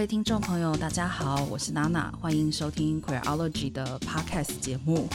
[0.00, 5.06] 各位听众朋友，大家好，我是娜娜，欢迎收听 Queerology 的 Podcast 节目。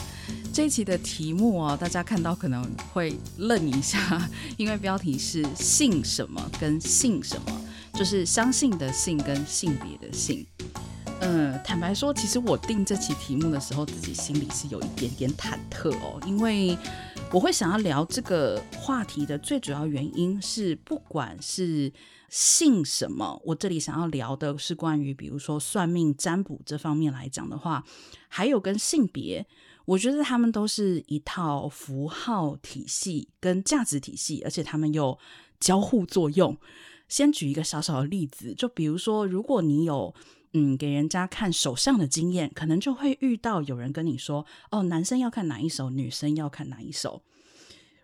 [0.54, 7.60] 这一期的题目哦，大家看到可能会愣一下，因为标题是“性什么”跟“性什么”，
[7.98, 10.46] 就是相信的“性”跟性别的“性”。
[11.20, 16.76] 嗯，坦白说，其实我定这期题目的时候，自己心里是有一点点忐忑哦，因为
[17.32, 21.92] 我会想要聊这个话题的最主要原因是，不管是
[22.28, 27.84] 性什么，我这里想要聊的是关于，比如说算命占卜这方面来讲的话，
[28.28, 29.46] 还有跟性别，
[29.86, 35.18] 我觉得他们都是一套符号体系跟价值体系，而且他们有
[35.58, 36.56] 交互作用。
[37.08, 40.12] 先举一个小小的例子，就比如说，如果你有
[40.58, 47.22] 嗯给人家看手相的经验，可能就会遇到有人跟你说，哦，男生要看哪一手，女生要看哪一手。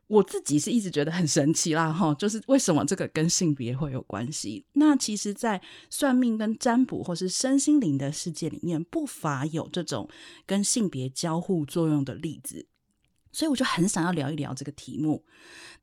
[0.09, 4.67] 我自己是一直觉得很神奇啦，哈，就是为什么这个跟性别会有关系？
[4.75, 10.07] 那其实，在算命跟占卜或是身心灵的世界里面，不乏有这种
[10.45, 12.67] 跟性别交互作用的例子，
[13.33, 15.25] 所以我就很想要聊一聊这个题目。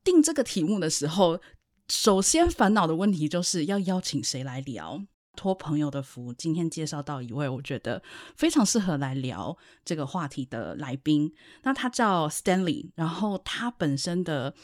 [0.04, 1.40] 定这个题目的时候，
[1.88, 5.04] 首先烦恼的问题就是要邀请谁来聊。
[5.36, 8.02] 托朋友的福，今天介绍到一位我觉得
[8.36, 11.32] 非常适合来聊这个话题的来宾。
[11.62, 14.54] 那他叫 Stanley，然后他本身的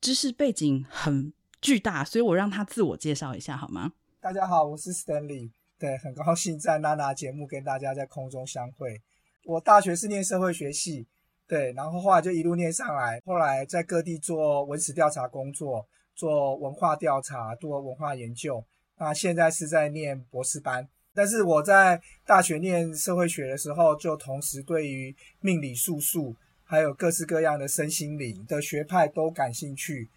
[0.00, 3.92] 知识背景很巨大，所以我让他自我介绍一下好吗？
[4.20, 9.00] 大家好，我是 Stanley，对，很高兴在娜娜节目跟大家在空中相会。
[9.44, 11.06] 我大学是念社会学系，
[11.46, 18.64] 对，然后后来就一路念上来，后来在各地做文史调查工作，做文化调查，做文化研究。
[18.98, 30.08] 那现在是在念博士班，但是我在大学念社会学的时候，就同时对于命理术数，还有各式各样的身心灵的学派都感兴趣。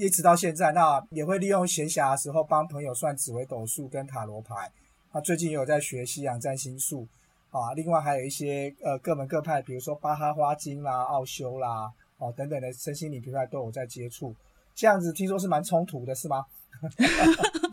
[0.00, 4.70] 一直到现在，那也会利用闲暇的时候帮朋友算紫微斗数跟塔罗牌。
[5.12, 7.06] 那最近也有在学西洋占星术
[7.50, 14.34] 啊，另外还有一些呃各门各派，比如说巴哈花精啦、奥修啦哦、等等的身心灵学派都有在接触。
[14.74, 16.46] 这样子听说是蛮冲突的，是吗？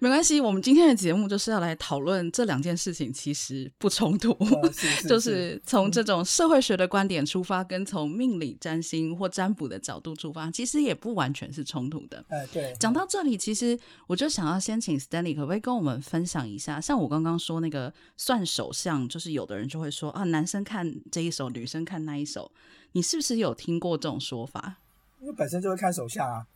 [0.00, 12.24] 没关系，我们今天的节目就是要来讨论这两件事情，其实不冲突，哦、 是是是就是从这种社会学的观点出发，嗯、跟从命理、占星或占卜的角度出发，其实也不完全是冲突的。
[12.28, 12.74] 哎，对。
[12.78, 22.52] 讲到这里，其实我就想要先请 Stanley 可不可以跟我们分享一下，像我刚刚说那个算手相，就是有的人就会说啊，男生看这一手，女生看那一手，
[22.92, 24.76] 你是不是有听过这种说法？
[25.20, 26.46] 因为本身就会看手相啊。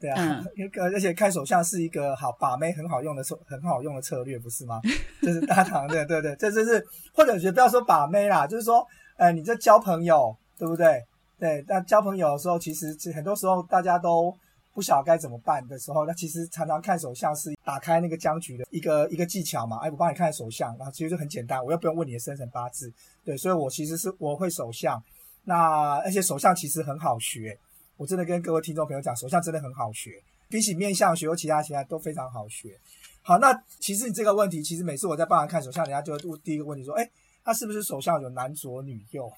[0.00, 0.44] 对啊，
[0.80, 4.80] 而且看手相是一个好把妹很好用的策很好用的策略，不是吗？
[5.20, 8.86] 就是大堂的对对，这就是或者是不要说把妹啦，就是说，
[9.16, 11.04] 呃，你这交朋友对不对？
[11.38, 14.32] 对，那交朋友的时候，其实很多时候大家都
[14.74, 19.78] 不晓得该怎么办的时候，那其实常常看手相是打开那个僵局的一个一个技巧嘛。
[19.78, 22.92] 哎，我帮你看手相，然后其实就很简单，我又不用问你的生辰八字，
[23.24, 25.00] 对，所以我其实是我会手相，
[25.44, 27.58] 那而且手相其实很好学。
[27.98, 32.78] 我真的跟各位听众朋友讲，手相真的很好学，比起面相学或其他其他都非常好学。
[33.22, 37.10] 好，那其实你这个问题，其实每次我在帮人看手相，人家就会问第一个问题说，诶，
[37.42, 39.30] 他是不是手相有男左女右？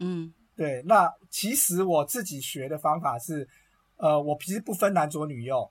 [0.00, 0.82] 嗯，对。
[0.82, 3.48] 那其实我自己学的方法是，
[3.98, 5.70] 呃，我其实不分男左女右，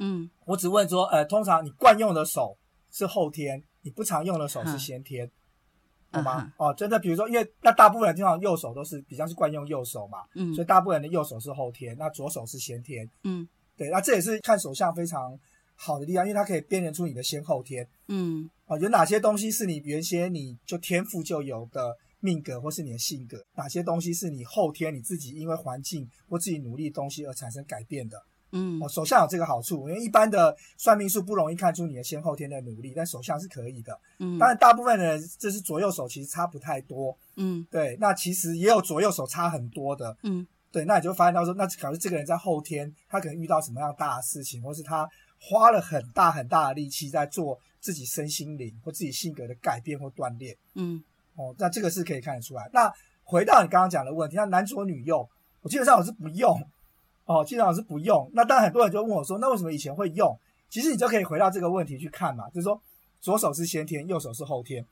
[0.00, 2.58] 嗯，我只问说，呃，通常你惯用的手
[2.90, 5.24] 是后天，你不常用的手是先天。
[5.24, 5.30] 嗯
[6.10, 6.52] 好吗？
[6.56, 13.46] 哦，真的，比如说，因为那大部分人经常右手都是比较是惯用右手嘛，嗯，所以大部分人的右手是后天，那左手是先天，嗯，
[13.76, 15.38] 对，那这也是看手相非常
[15.74, 28.20] 好的地方，因为它可以辨认出你的先后天，嗯，哦，有哪些东西是你原先你就天赋就有的命格或是你的性格，哪些东西是你后天你自己因为环境或自己努力的东西而产生改变的。
[28.52, 33.98] 嗯，哦，手相有这个好处，因为一般的算命术不容易看出你的先后天的努力，但手相是可以的。
[34.18, 37.16] 嗯，当然大部分的人就是左右手其实差不太多。
[37.36, 40.16] 嗯，对，那其实也有左右手差很多的。
[40.22, 45.06] 嗯，对，那你就发现到说，那可能这个人在后天他可能遇到什么样大的事情，或是他
[45.38, 50.56] 花了很大很大的力气在做自己身心灵或自己性格的改变或锻炼。
[50.74, 51.02] 嗯，
[51.34, 52.70] 哦，那这个是可以看得出来。
[52.72, 52.90] 那
[53.24, 55.28] 回到你刚刚讲的问题，那男左女右，
[55.60, 56.58] 我基本上我是不用。
[57.28, 58.30] 哦，基本上是不用。
[58.32, 60.34] 那当然，很多人就问我说：“那为什么以前会用？”
[60.70, 62.80] 其实你就可以回到这个问题去看嘛，就是说
[63.20, 64.82] 左手是先天，右手是后天，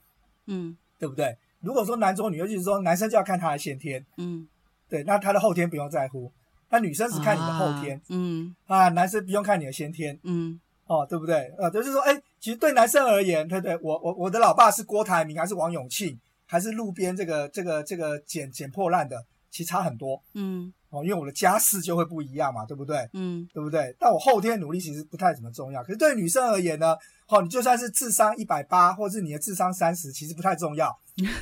[0.44, 1.34] 嗯，对不对？
[1.60, 4.46] 如果说男左女右，就是说男生就要看他的先天，嗯，
[4.86, 6.30] 对，那他的后天不用在乎。
[6.68, 11.54] 那女生只看你的后天，啊嗯啊，男生不用看你的先天，嗯，哦，对不对？
[11.56, 13.78] 呃，就是说，哎，其实对男生而言，对不对？
[13.82, 19.24] 我我我的老爸是郭台铭还是王永庆，还是路边这个这个这个捡捡破烂的？
[19.50, 20.22] 其实差很多。
[20.34, 23.08] 嗯，哦，因为我的家世就会不一样嘛，对不对？
[23.12, 23.94] 嗯，对不对？
[23.98, 25.82] 但我后天努力其实不太怎么重要。
[25.82, 26.96] 可是对女生而言呢，
[27.28, 30.88] 哦，你就算是智商一百八，或是你的智商三十，其实不太重要。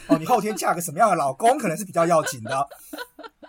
[0.09, 2.67] 哦，你后天嫁个什么样的老公，可能是比较要紧的。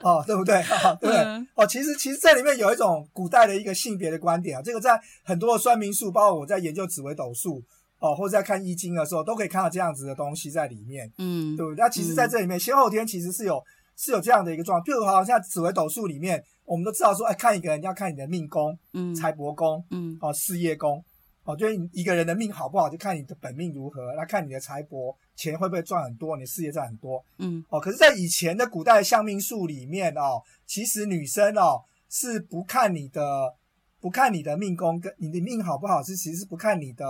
[0.01, 0.61] 哦，对不对？
[0.61, 1.17] 哦，对不对？
[1.17, 7.63] 嗯、哦，其实其实这里面有一种古代的一个性别的观点啊，这个在很多的算命术，包括我在研究紫微斗数
[7.99, 11.11] 哦，或者在看易经的时候，都可以看到这样子的东西在里面。
[11.17, 11.83] 嗯，对不对？
[11.83, 13.63] 那其实在这里面，嗯、先后天其实是有
[13.95, 14.85] 是有这样的一个状况。
[14.85, 21.03] 譬如好像紫微斗数里面，我们都知道说，哎，看一个人要看你的命宫、嗯，财帛宫，嗯，哦，事业宫。
[21.47, 33.53] 哦，就是一个人的命好不好，就看你的本命如何，那看你的财帛钱会不会赚很多，你的事业赚很多，嗯，哦，可是，在以前的古代的相命术里面哦，其实女生哦是不看你的，
[34.01, 37.05] 不看你的命宫跟你的命好不好，是其实是不看你的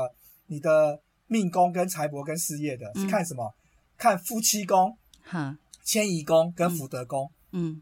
[0.48, 3.46] 你的命宫跟财帛跟事业的，是看什么？
[3.46, 3.56] 嗯、
[3.98, 7.70] 看夫妻宫、哈、迁移宫跟福德宫，嗯。
[7.70, 7.82] 嗯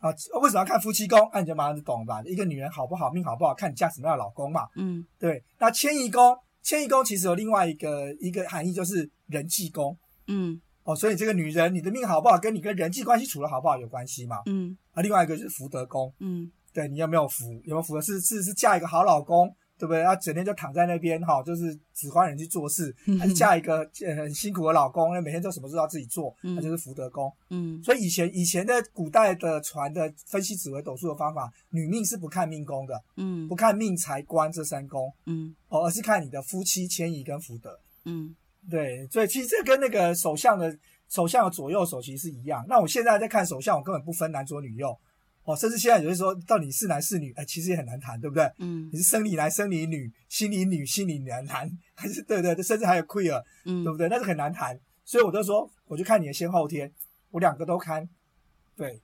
[0.00, 1.18] 啊，为什么要看夫妻宫？
[1.32, 2.22] 那、啊、你就马上就懂了吧？
[2.24, 4.68] 一个女人好不好，命好不好，看你嫁什么样的老公嘛。
[4.76, 5.42] 嗯，对。
[5.58, 9.98] 那迁移宫，迁移宫其实有另外一个一个含义，就是人际宫。
[10.28, 14.40] 嗯，哦，所以这个女人，你的命好不好，跟你跟人际关系处的好不好有关系嘛。
[14.46, 16.14] 嗯，啊，另外一个就是福德宫。
[16.20, 17.52] 嗯，对，你有没有福？
[17.64, 19.52] 有没有福的是是是嫁一个好老公。
[19.78, 20.02] 对不对？
[20.02, 27.32] 他整天就躺在那边哈，就是指挥人去做事，还是嫁一个很辛苦的老公，那每天都什么事都要自己做，那就是福德宫。
[27.50, 38.34] 嗯，所以以前以前的古代的传的分析紫微斗数的方法，女命是不看命宫的，嗯，不看命财官这三宫，嗯，哦，而是看你的夫妻迁移跟福德，嗯，
[38.68, 40.76] 对，所以其实这跟那个首相的
[41.08, 42.64] 首相的左右手其实是一样。
[42.68, 44.98] 那我现在在看首相，我根本不分男左女右。
[45.48, 48.44] 哦，甚至现在有人说，到底是男是女，哎，其实也很难谈，对不对？
[48.58, 54.10] 嗯，你是生理男、生理女、心理女、心理男，男还是对对对，甚至还有 queer，嗯，对不对？
[54.10, 56.92] 那是很难谈，所以我就说，我就看你的先后天，
[57.30, 58.06] 我两个都看，
[58.76, 59.00] 对。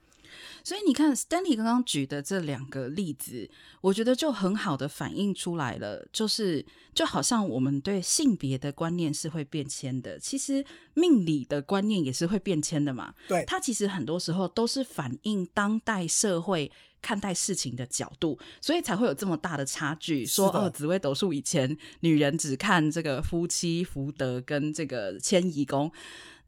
[0.63, 3.49] 所以你看，Stanley 刚刚举的这两个例子，
[3.81, 13.13] 我觉得就很好的反映出来了，就是就好像我们对性别的观念是会变迁的，其实命理的观念也是会变迁的嘛。
[13.27, 16.71] 对，它其实很多时候都是反映当代社会
[17.01, 20.25] 看待事情的角度，所以才会有这么大的差距。
[20.25, 25.91] 说哦，紫微斗数以前女人只看这个夫妻福德跟这个迁移宫，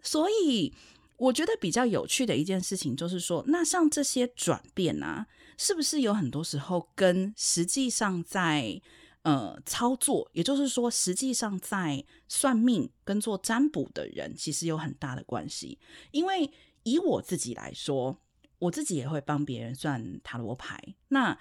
[0.02, 0.74] 所以。
[1.18, 5.28] 我觉得比较有趣的一件事情就是说，那像这些转变啊，
[5.58, 8.80] 是不是有很多时候跟实际上在
[9.24, 15.80] 呃操作，也就是说，实际上在算命跟做占卜的人，其实有很大的关系。
[16.12, 16.50] 因为
[16.84, 18.22] 以我自己来说，
[18.60, 20.82] 我自己也会帮别人算塔罗牌。
[21.10, 21.38] 那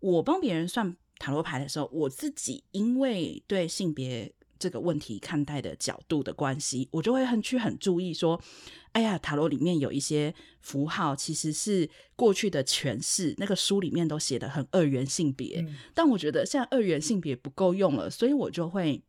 [0.00, 8.40] 我帮别人算塔罗牌的时候，我自己因为对性别这个问题看待的角度的关系，我就会很去很注意说。
[8.92, 15.60] 哎呀，塔罗里面有一些符号，其实是过去的诠释，那个书里面都写的很二元性别。
[15.60, 19.04] 嗯、但我觉得现在二元性别不够用了，所以我就会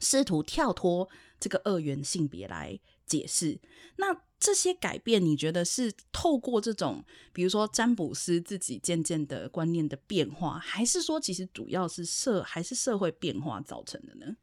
[0.00, 1.08] 试图跳脱
[1.38, 3.60] 这个二元性别来解释。
[3.96, 4.06] 那
[4.40, 14.34] 这些改变，你觉得是透过这种，比如说占卜师自己渐渐的观念的变化，还是说其实主要是社还是社会变化造成的呢？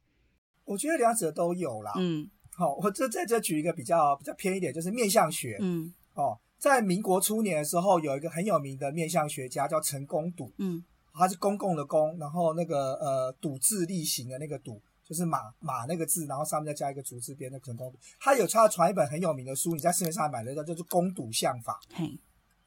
[0.69, 1.93] 我觉得两者都有啦。
[1.97, 2.29] 嗯。
[2.51, 5.55] 好，我这在这举一个比较比较偏一点，就是面相学。
[5.61, 10.51] 嗯，哦，在民国初年的时候，有一个很有名的面相学家叫陈公笃。
[10.57, 10.83] 嗯，
[11.13, 17.97] 他是公共的公，然后那个呃笃字厉行的那个笃，就是马马那个字，然后上面再加一个竹字边的陈公笃。
[18.19, 21.79] 他有他传一本很有名的书，你在市面上买得到，就是《公笃相法》。
[21.95, 22.19] 嘿，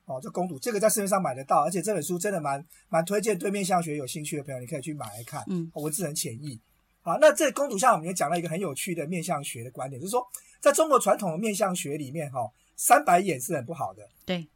[0.07, 5.45] 哦，就公笃这个在市面上买得到，而且这本书真的蛮蛮推荐，对面相学有兴趣的朋友，你可以去买来看。
[5.49, 6.59] 嗯，文字很浅易。
[7.03, 10.25] 好，那这公主像我们也讲了一个很有趣的面相学的观点，就是说，
[10.61, 14.09] 在中国传统的面相学里面，哈，三白眼是很不好的。
[14.25, 14.49] 对，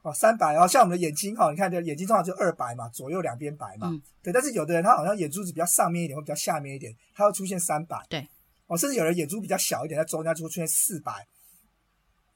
[0.00, 3.88] 哦，三白，然后像我们的眼睛，哈，你看这眼睛通常就二白嘛，左右两边白嘛。
[3.90, 4.00] 嗯。
[4.22, 8.02] 对，但是有的人他好像眼珠子比较上面一点，或比较下面一点，他会出现三白。
[8.08, 8.26] 对。
[8.66, 11.26] 哦，甚至有人眼珠比较小一点，在中间就会出现四白。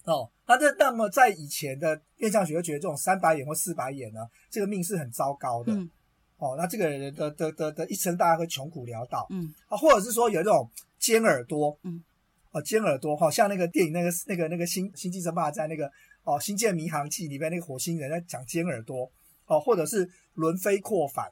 [0.04, 5.72] 哦，那这那么在以前的面相学就觉得这种三白眼或四白眼呢，这个命是很糟糕的。
[5.72, 5.90] 嗯。
[6.36, 9.54] 哦，那这个人的的的的一生大家会穷苦潦倒，嗯。
[9.68, 12.02] 啊，或者是说有这种尖耳朵，嗯，
[12.50, 15.86] 哦，尖耳朵，好像那个电影那个那个那个星星际争霸战那个
[16.24, 19.10] 哦《星舰迷航记》里面那个火星人在讲尖耳朵，
[19.46, 21.30] 哦，或者是轮飞扩反，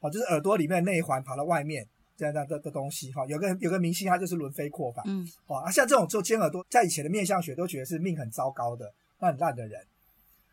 [0.00, 1.84] 哦，就是耳朵里面内环跑到外面
[2.16, 9.80] 这样这样的的东西，哈，有个有个明星他就是轮飞扩反，嗯，哦啊，像这种做尖耳朵，在以前的面相学都觉得是命很糟糕的，那很烂的人，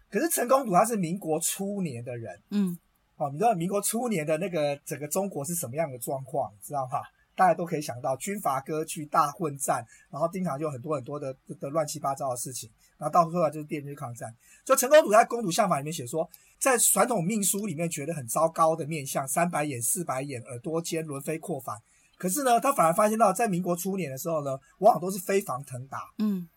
[0.10, 2.78] 可是陈公主他是民国初年的人，嗯。
[3.20, 7.02] 哦，你知道民国初年的那个整个中国是什么样的状况，你知道吗？
[7.36, 12.70] 大家都可以想到军阀割据、大混战，然后经常就很多很多的的，乱七八糟的事情。
[12.98, 14.34] 然后到后来就是第二次抗战。
[14.66, 21.78] 就陈公主在《公主相法》里面写说，在传统命书里面觉得很糟糕的面相，三白眼、四白眼、耳朵尖、轮飞廓反。
[22.18, 26.48] 可是呢，他反而发现到，在民国初年的时候呢，往往都是飞黄腾达，嗯，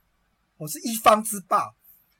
[0.57, 1.73] 我是一方之霸，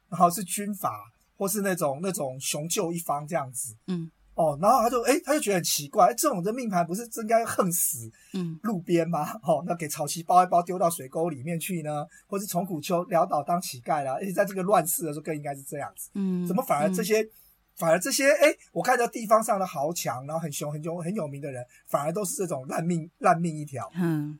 [0.09, 4.11] 然后是军阀，或是那种那种雄赳一方这样子，嗯。
[4.35, 8.59] 哦，然后他就哎，他就觉得很奇怪，这种的命盘不是应该横死嗯。
[8.63, 9.31] 路边吗？
[9.45, 17.31] 哦，那给草席包一包丢到水沟里面去呢，或是从古丘潦倒当乞丐啦，而且在这个乱世的时候更应该是这样子，嗯，怎么反而这些，嗯、
[17.77, 24.39] 反而这些哎，我看到地方上的豪强，然后很凶很凶很有名的人，反而都是这种烂命烂命一条，嗯，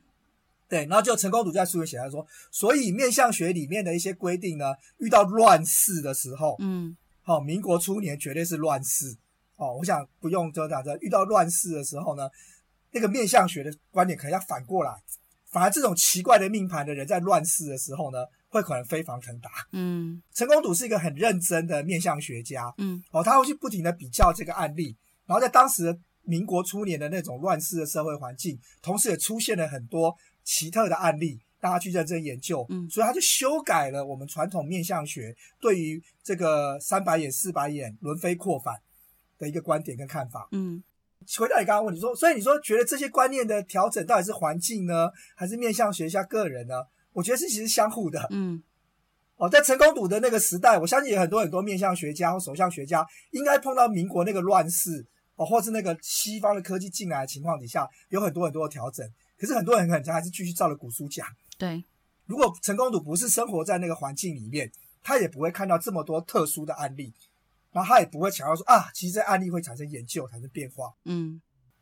[0.67, 9.15] 对，然后就陈公图在书里写他说，所以面相学里面的一些规定呢，遇到乱世的时候，嗯，好、哦，民国初年绝对是乱世。
[9.55, 10.97] 哦，我想不用遮挡着。
[10.99, 12.27] 遇到乱世的时候呢，
[12.91, 14.91] 那个面相学的观点可能要反过来，
[15.51, 19.49] 反而这种奇怪的命盘的人在乱世的时候呢，会可能飞黄腾达。
[19.71, 22.73] 嗯，陈公赌是一个很认真的面相学家。
[22.77, 24.95] 嗯，哦，他会去不停的比较这个案例，
[25.25, 32.65] 然后在当时民国初年的那种乱世的社会环境，同时也出现了很多奇特的案例，大家去认真研究。
[32.69, 38.75] 嗯，所以他就修改了我们传统面相学对于这个三白眼、四白眼、轮飞扩反。
[39.43, 40.81] 的一个观点跟看法，嗯，
[41.37, 46.75] 回到你刚刚问你说，所以你说觉得这些观念的调整到底是环境呢，还是面向学家个人呢？
[47.11, 48.63] 我觉得是其实相互的，嗯，
[49.35, 59.07] 哦，在成功赌的那个时代，我相信有很多很多面向学家或首相学家，应该碰到民国那个乱世哦，或是那个西方的科技进来的情况底下，有很多很多的调整。
[59.37, 61.27] 可是很多人可能还是继续照着古书讲。
[61.57, 61.83] 对，
[62.25, 64.71] 如果成功赌不是生活在那个环境里面，
[65.03, 67.13] 他也不会看到这么多特殊的案例。
[67.73, 70.93] 然后他也不会强调说啊，其实这案例会产生研究，产生变化。
[71.05, 71.41] 嗯，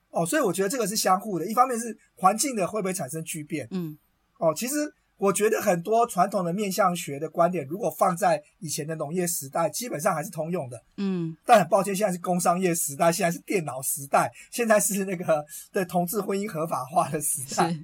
[0.10, 1.46] 哦，所以我觉得这个是相互的。
[1.46, 3.68] 一方面是环境的会不会产生巨变？
[3.72, 3.98] 嗯，
[4.40, 4.76] 哦，其实
[5.18, 10.82] 我觉得很多传统的面相学的观点，如果放在以前的农业时代，基本上还是通用的。
[10.98, 17.78] 嗯，但很抱歉，现在是工商业时代，现在是电脑时代，现在是那个对同志婚姻合法化的时代，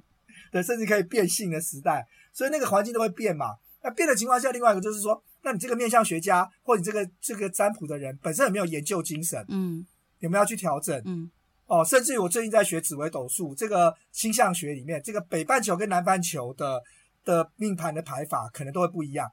[0.50, 3.56] 对，甚至可以变性的时代，所以那个环境都会变嘛。
[3.82, 5.22] 那变的情况下，另外一个就是说。
[5.48, 9.42] 那你这个面相学家，或者你这个这个占卜的人，本身有没有研究精神？
[9.48, 9.82] 嗯，
[10.18, 11.00] 有没有要去调整？
[11.06, 11.30] 嗯，
[11.64, 16.82] 哦，甚至于我最近在学紫微斗数，这个星象学里面，这个北半球跟南半球的
[17.24, 19.26] 的命盘的排法，可能都会不一样。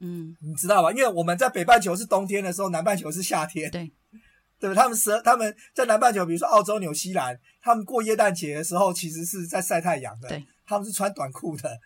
[0.00, 0.90] 嗯，你知道吧？
[0.90, 3.70] 因为我们在北半球是冬天的时候，南半球是夏天。
[3.70, 3.92] 对，
[4.58, 10.30] 对，他们是他们在南半球，比如说澳洲、纽西兰，他们过耶诞节的时候，其实是在晒太阳的。
[10.30, 11.78] 对，他们是穿短裤的。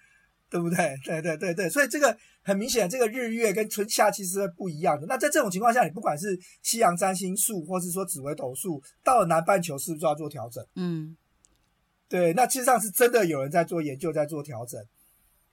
[0.50, 0.96] 对不对？
[1.04, 5.06] 对对对对，所以这个很明显，这个日月跟春夏其实是不一样的。
[5.06, 10.66] 那在这种情况下，你不管是西洋占星术，或是说紫微斗数，到了南半球是不是就要做调整？
[10.74, 11.16] 嗯，
[12.08, 14.84] 对，那其实上是真的有人在做研究，在做调整。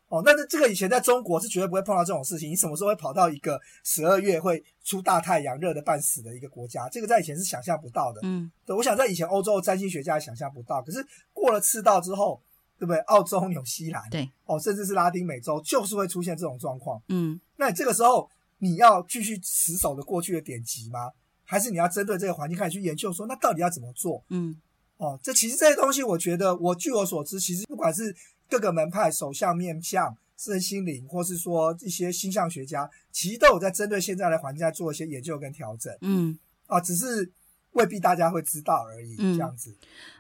[0.07, 2.49] 哦，那这个以前在中国是绝对不会碰到这种事情。
[2.49, 6.89] 你什么时候会跑到一个十二月会出大太阳、热的半死的一个国家？
[6.89, 8.21] 这个在以前是想象不到的。
[8.23, 10.81] 嗯，对，我想在以前欧洲的占星学家也想象不到。
[10.81, 12.41] 可是过了赤道之后。
[12.79, 12.97] 对不对？
[13.01, 17.01] 澳洲、纽西兰，对，哦，甚至是拉丁美洲，就是会出现这种状况。
[17.09, 18.29] 嗯，那你这个时候
[18.59, 21.11] 你要继续死守着过去的典籍吗？
[21.43, 24.23] 还是你要针对这个环境开始去研究说，那到底要怎么做？
[24.29, 24.55] 嗯，
[24.97, 28.15] 哦，这其实这些东西，我觉得我据我所知，其实不管是
[28.49, 35.95] 各个门派、首相、面相、身心灵，或是说一些星象学家，其实都有在针对现在的环境在做一些研究跟调整。
[36.01, 37.31] 嗯，啊，只是。
[37.77, 39.75] 未必大家会知道而已，嗯、这样子。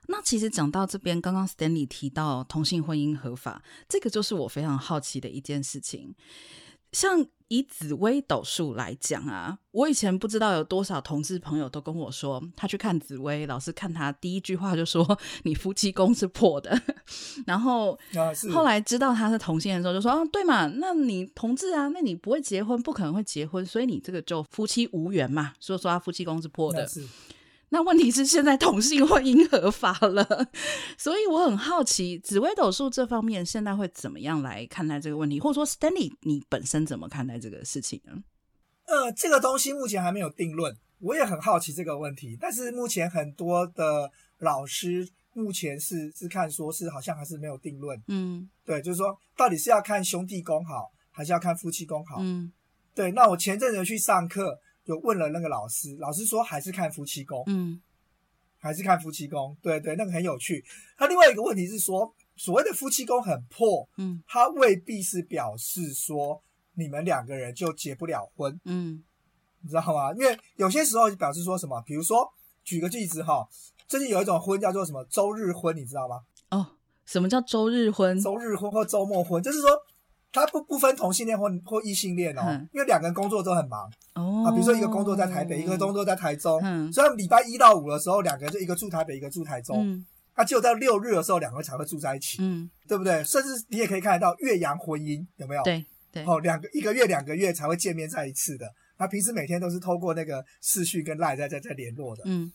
[0.07, 6.15] 那其实讲到这边，刚刚 Stanley 提到同性婚姻合法，这个就是我非常好奇的一件事情。
[6.93, 16.81] 像以紫薇斗数来讲啊，我以前不知道有多少同志朋友都跟我说，他去看紫薇，老师看他第一句话就说你夫妻宫是破的。
[17.45, 17.99] 然后
[18.53, 26.89] 后来知道他是同性的时候，就说啊，对嘛，那你同志啊，那你不会结婚，不可能会结婚，所以你这个就夫妻无缘嘛，所以说他夫妻宫是破的。
[27.69, 30.25] 那问题是现在同性婚姻合法了，
[30.97, 38.23] 所以我很好奇紫微斗数这方面现在会怎么样来看待这个问题，或者说 Stanley 你本身怎么看待这个事情呢？
[38.85, 42.37] 呃，这个东西目前还没有定论，我也很好奇这个问题。
[42.39, 48.01] 但是目前很多的老师目前是是看说是好像还是没有定论。
[48.07, 52.19] 嗯，对，就是说到底是要看兄弟宫好，还是要看夫妻宫好？
[52.21, 52.49] 嗯，
[52.95, 53.11] 对。
[53.11, 54.57] 那我前阵子去上课。
[54.87, 57.81] 就问了那个老师，老师说还是看夫妻宫，嗯，
[58.57, 60.63] 还是看夫妻宫，对对，那个很有趣。
[60.97, 66.41] 他另外一个问题是说，所谓的夫妻宫很破，嗯，他未必是表示说
[66.75, 69.03] 你们两个人就结不了婚，嗯，
[69.61, 70.13] 你知道吗？
[70.13, 72.25] 因为有些时候表示说什么，比如说
[72.63, 73.45] 举个例子哈，
[73.87, 76.21] 最近有一种婚叫做什么周日婚，你知道吗？
[76.51, 76.65] 哦，
[77.05, 78.17] 什么叫周日婚？
[78.21, 79.69] 周日婚或周末婚，就是说
[80.31, 84.43] 他不不分同性恋或或异性恋哦，嗯、因为两个人工作都很忙哦。
[84.45, 89.77] 啊，比如说一个工作在台北，嗯、一个工作在台中，嗯，所以礼拜一到五的时候，两个人就一个住台北，一个住台中。
[89.81, 90.05] 嗯，
[90.35, 93.23] 那只有到六日的时候，两个人才会住在一起，嗯，对不对？
[93.23, 95.63] 甚至你也可以看得到岳阳婚姻有没有？
[95.63, 98.67] 对对，哦，两个一个月两个月才会见面在一次的，
[98.99, 102.51] 那平时每天都是透过那个视讯跟赖在在在联络的，嗯。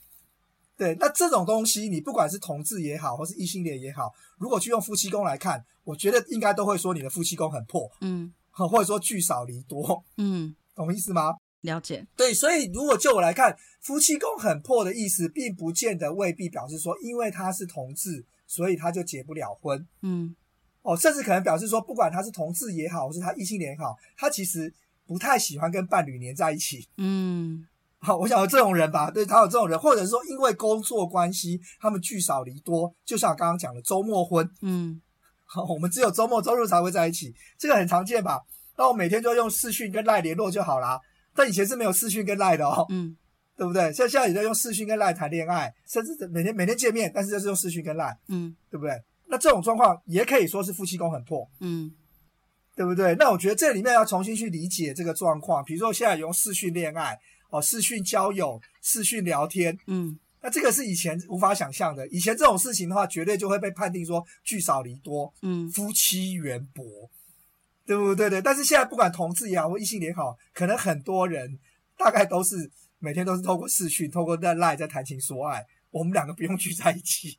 [0.82, 11.36] 对，那这种东西，你不管是同志也好，或是异性恋也好，如果去用夫妻宫来看，我觉得应该都会说你的夫妻宫很破，嗯，或者说聚少离多，嗯，懂意思吗？
[11.60, 12.04] 了解。
[12.16, 20.34] 对，所以如果就我来看，夫妻宫很破的意思，并不见得未必表示说，因为他是同志，所以他就结不了婚，嗯，
[20.82, 24.74] 哦，甚至可能表示说，不管他是同志也好，或是他异性恋也好，他其实
[25.06, 27.68] 不太喜欢跟伴侣黏在一起，嗯。
[28.04, 35.00] 好，我想有这种人吧，对，他有这种人，或者是说因为工作关系，他们聚少离多，就像我刚刚讲的周末婚，嗯，
[35.46, 38.40] 好，我们只有周末周日才会在一起，这个很常见吧？
[38.76, 40.98] 那我每天就用视讯跟赖联络就好啦。
[41.32, 43.16] 但以前是没有视讯跟赖的哦，嗯，
[43.56, 43.92] 对不对？
[43.92, 49.00] 像现在也在用视讯跟赖谈恋爱，甚至每天每天见面，但是就是用视讯跟赖，嗯，对不对？
[49.28, 51.88] 那这种状况也可以说是夫妻宫很破，嗯，
[52.74, 53.14] 对不对？
[53.14, 57.16] 那我觉得这里面要重新去理解这个状况，比如说现在用视讯恋爱。
[57.52, 62.08] 哦，视讯交友、视讯聊天，嗯，那这个是以前无法想象的。
[62.08, 66.82] 以前这种事情的话，绝对就会被判定说聚少离多，嗯，夫妻缘薄，
[67.84, 68.30] 对不对？
[68.30, 68.40] 对。
[68.40, 71.58] 但是现在不管同志也好，或异性也好，可能很多人
[71.98, 77.38] 大概都是每天都是透过视讯、透过在 LINE 在谈情说爱，我们两个不用聚在一起。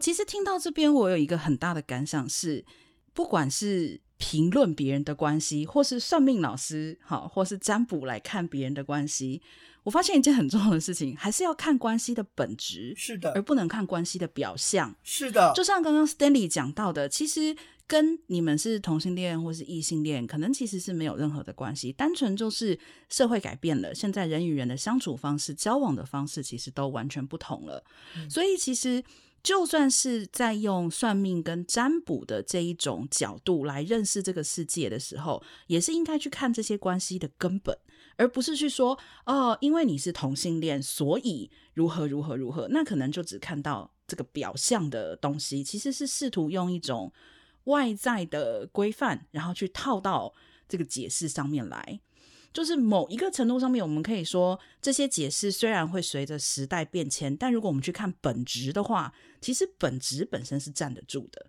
[0.00, 2.66] 其实听到这边，我有一个很大的感想是，
[3.14, 4.02] 不管是。
[4.22, 9.42] 评论别人的关系，或是算命老师，好，或是占卜来看别人的关系，
[9.82, 15.52] 我发现一件很重要的事情，还是要看关系的本质，是的，而不能看关系的表象，是的。
[15.56, 17.56] 就像刚刚 Stanley 讲到的，其实
[17.88, 27.84] 跟你们是同性恋或是异性恋，可能其实是没有任何的关系，单纯就是社会改变了，现在人与人的相处方式、交往的方式，其实都完全不同了，
[28.16, 29.02] 嗯、所以其实。
[29.42, 37.76] 就算是在用算命跟占卜的这一种角度来认识这个世界的时候，也是应该去看这些关系的根本，
[38.16, 42.68] 而不是去说哦，因为你是同性恋，所以如何如何如何。
[42.68, 47.12] 那可能就只看到这个表象的东西，其实是试图用一种
[47.64, 50.32] 外在的规范，然后去套到
[50.68, 52.00] 这个解释上面来。
[52.52, 59.10] 就是某一个程度上面，我们可以说这些解释虽然会随着时代变迁，但如果我们去看本质的话，
[59.42, 61.46] 其实本质本身是站得住的。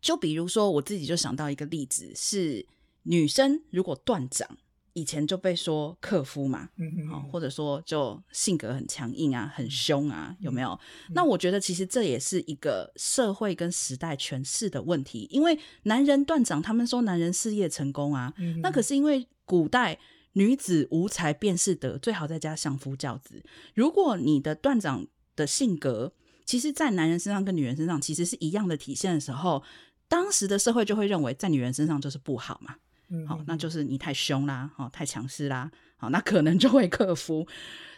[0.00, 2.64] 就比如说，我自己就想到一个例子，是
[3.02, 4.46] 女生如果断掌，
[4.92, 10.78] 以前就被说克夫嘛，嗯嗯，或者说就性格很强硬啊，很凶啊，有没有？
[11.08, 19.98] 嗯、那我觉得其实这也是一个社会跟时代诠释的问题，因为男人断掌，他们说男人事业成功啊，嗯、那可是因为古代。
[20.36, 23.40] 女子无才便是德，最好在家相夫教子。
[23.72, 25.06] 如果你的断掌
[25.36, 26.12] 的性格，
[26.44, 29.62] 其实，在男人身上跟女人身上其实是一样的体现的时候，
[30.08, 32.76] 当时的社会就会认为，在女人身上就是不好嘛。
[33.08, 37.46] 嗯，好，那就是你太凶啦，好，太强势啦，好，那可能就会克服。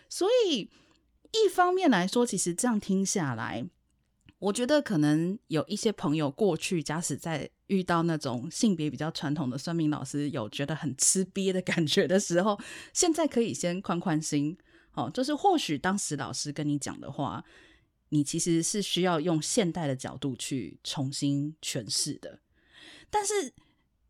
[0.09, 0.71] 所以，
[1.33, 3.67] 一方面来说，其实这样听下来。
[4.39, 12.61] 我觉得可能有一些朋友过去，假使在遇到那种性别比较传统的算命老师，有觉得很吃瘪的感觉的时候，
[12.93, 14.57] 现在可以先宽宽心，
[14.93, 17.43] 哦，就是或许当时老师跟你讲的话，
[18.11, 22.38] 你其实是需要用现代的角度去重新诠释的。
[23.11, 23.53] 但是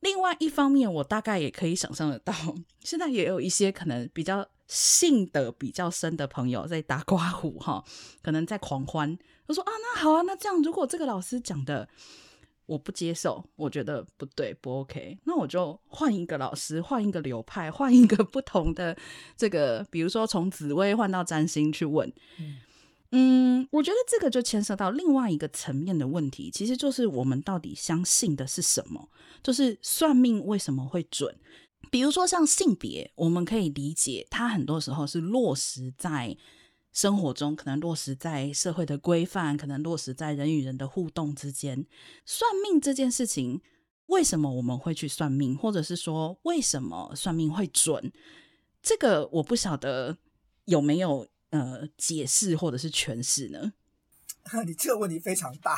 [0.01, 2.35] 另外一方面，我大概也可以想象得到，
[2.81, 7.85] 现在也有一些可能比较信得比较深的朋友在打刮胡哈，
[8.23, 9.17] 可能在狂欢。
[9.47, 11.89] 他说啊，那好啊，那这样如果这个老师讲的
[12.67, 18.97] 我不接受，我觉得不对不 OK，那我就换一个老师，换一个流派，换一个 不同的
[19.37, 22.13] 这个，比如说从紫薇换到占星去问。
[23.13, 29.09] 嗯，我觉得这个就牵涉到另外一个层面的问题，其实就是我们到底相信的是什么？
[29.43, 31.39] 就是算命为什么会准？
[31.91, 36.37] 比如说像性别，我们可以理解，它很多时候是落实在。
[36.93, 41.87] 生活中可能落实在社会的规范，可能落实在人与人的互动之间。
[42.25, 43.61] 算命这件事情，
[44.07, 48.11] 为什么我们会去算命，或者是说为什么算命会准？
[48.83, 50.17] 这个我不晓得
[50.65, 53.73] 有没有呃解释或者是诠释呢？
[54.67, 55.77] 你这个问题非常大。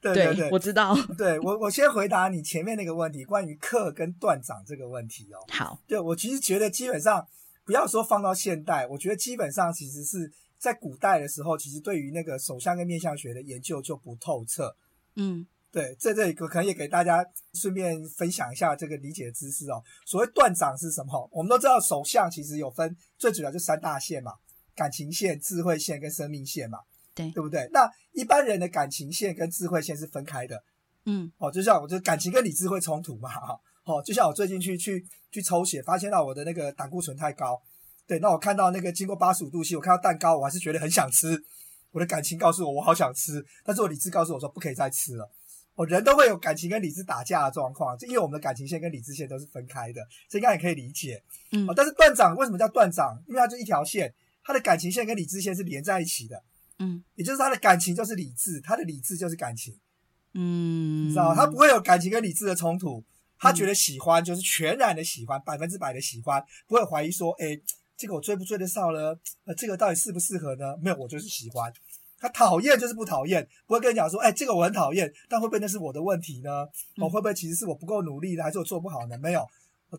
[0.00, 0.96] 对对对，对，我知道。
[1.16, 5.38] 对我，我先回答你前面那个问题，关于克跟断掌这个问题哦。
[5.48, 7.26] 好，对我其实觉得基本上。
[7.64, 14.74] 不要说放到现代，我觉得基本上其实是在古代的时候，其实对于那个手相跟面相学的研究就不透彻。
[15.16, 19.82] 嗯，对，在这里我可能也给大家顺便分享一下这个理解知识哦。
[20.06, 21.28] 所谓断掌是什么？
[21.30, 24.32] 我们都知道手相其实有分，最主要就三大线嘛，
[24.74, 26.78] 感情线、智慧线跟生命线嘛，
[27.14, 27.68] 对，对不对？
[27.70, 30.58] 那一般人的感情线跟智慧线是分开的，
[31.04, 37.60] 嗯，哦，就像我就感情跟理智会冲突嘛，哈，哦，就像我最近去去去抽血，发现到我的那个胆固醇太高，
[38.06, 41.38] 对，那我看到那个经过八十五度 C，我看到蛋糕，我还是觉得很想吃，
[41.92, 45.30] 我的感情告诉我我好想吃，但是我理智告诉我说不可以再吃了。
[45.78, 51.22] 哦，人都会有感情跟理智打架的状况，就因为我们的感情线跟理智线都是分开的，这应该也可以理解。
[51.52, 53.16] 嗯，哦，但是断掌为什么叫断掌？
[53.28, 54.12] 因为它就一条线，
[54.42, 56.42] 它的感情线跟理智线是连在一起的。
[56.80, 59.78] 嗯，也就是他的感情就是理智，他的理智就是感情。
[60.34, 63.02] 嗯，你知道，他不会有感情跟理智的冲突，
[63.38, 67.58] 他觉得喜欢就是全然的喜欢，百分之百的喜欢，不会怀疑说，哎，
[67.96, 69.16] 这个我追不追得上呢？
[69.44, 70.76] 呃，这个到底适不适合呢？
[70.80, 71.72] 没有，我就是喜欢。
[72.20, 76.66] 他讨厌就是不讨厌，不会跟你讲说，哎，这个我很讨厌，但会不会那是我的问题呢？
[76.96, 79.16] 我、哦、会不会其实是我不够努力呢，还是我做不好呢？
[79.18, 79.46] 没有，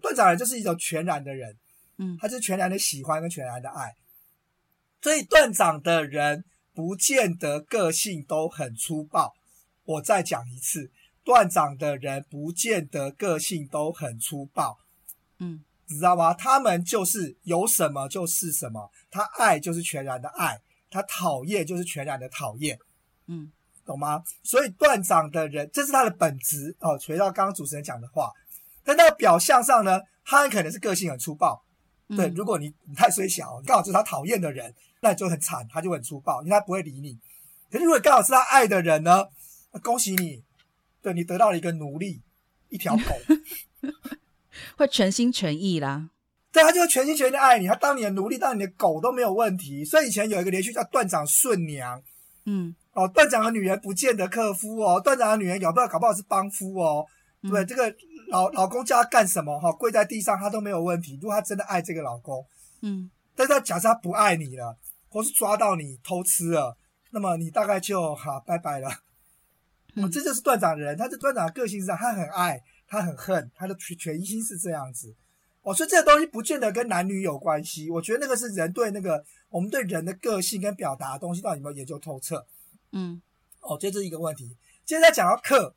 [0.01, 1.55] 断掌人就是一种全然的人，
[1.97, 3.93] 嗯，他就是全然的喜欢跟全然的爱。
[5.01, 9.33] 所以断掌的人不见得个性都很粗暴。
[9.85, 10.91] 我再讲一次，
[11.23, 14.77] 断掌的人不见得个性都很粗暴，
[15.39, 16.33] 嗯，你知道吗？
[16.33, 20.59] 他们就是有什么就是什么，他爱就是全然的爱。
[20.89, 22.77] 他讨厌就是全然的讨厌，
[23.27, 23.51] 嗯，
[23.85, 24.23] 懂吗？
[24.43, 26.99] 所以断掌的人，这是他的本质哦。
[27.07, 28.31] 回到刚刚主持人讲的话，
[28.83, 31.63] 但那个表象上呢，他很可能是个性很粗暴。
[32.07, 37.19] 嗯、对，如果你你太衰小，你刚好就是他讨厌的人，那就很惨，他就很粗暴，因为他不会理你。
[37.69, 39.25] 可是如果刚好是他爱的人呢，
[39.83, 40.43] 恭喜你，
[41.03, 42.21] 对你得到了一个奴隶，
[42.69, 43.03] 一条狗，
[44.75, 46.09] 会全心全意啦。
[46.51, 49.85] 对，他就会全心全意的爱你，他当你的奴隶，当你的狗都没有问题。
[49.85, 52.01] 所以以前有一个连续叫断掌顺娘，
[52.45, 57.05] 嗯，哦，断掌的女人不见得克夫哦，断掌的女人搞不好搞不好是帮夫哦，
[57.43, 57.93] 对，这个
[58.29, 61.19] 老老公叫他干什么哈、哦，跪在地上他都没有问题。
[61.21, 62.43] 如果他真的爱这个老公，
[62.81, 64.75] 嗯，但是他假设他不爱你了，
[65.07, 66.75] 或是抓到你偷吃了，
[67.11, 68.89] 那么你大概就好拜拜了。
[69.95, 75.13] 嗯、哦，这就是断掌的人，他是断掌的个性是这样，他很爱，他很恨，他的全全心是这样子。
[75.69, 77.91] 哦，所以这个东西不见得跟男女有关系。
[77.91, 82.43] 我觉得那个是人对那个我们对人的个性跟表达的东西到底有没有研究透彻？
[82.91, 83.21] 嗯，
[83.61, 84.57] 哦，这是一个问题。
[84.83, 85.75] 接着讲到克，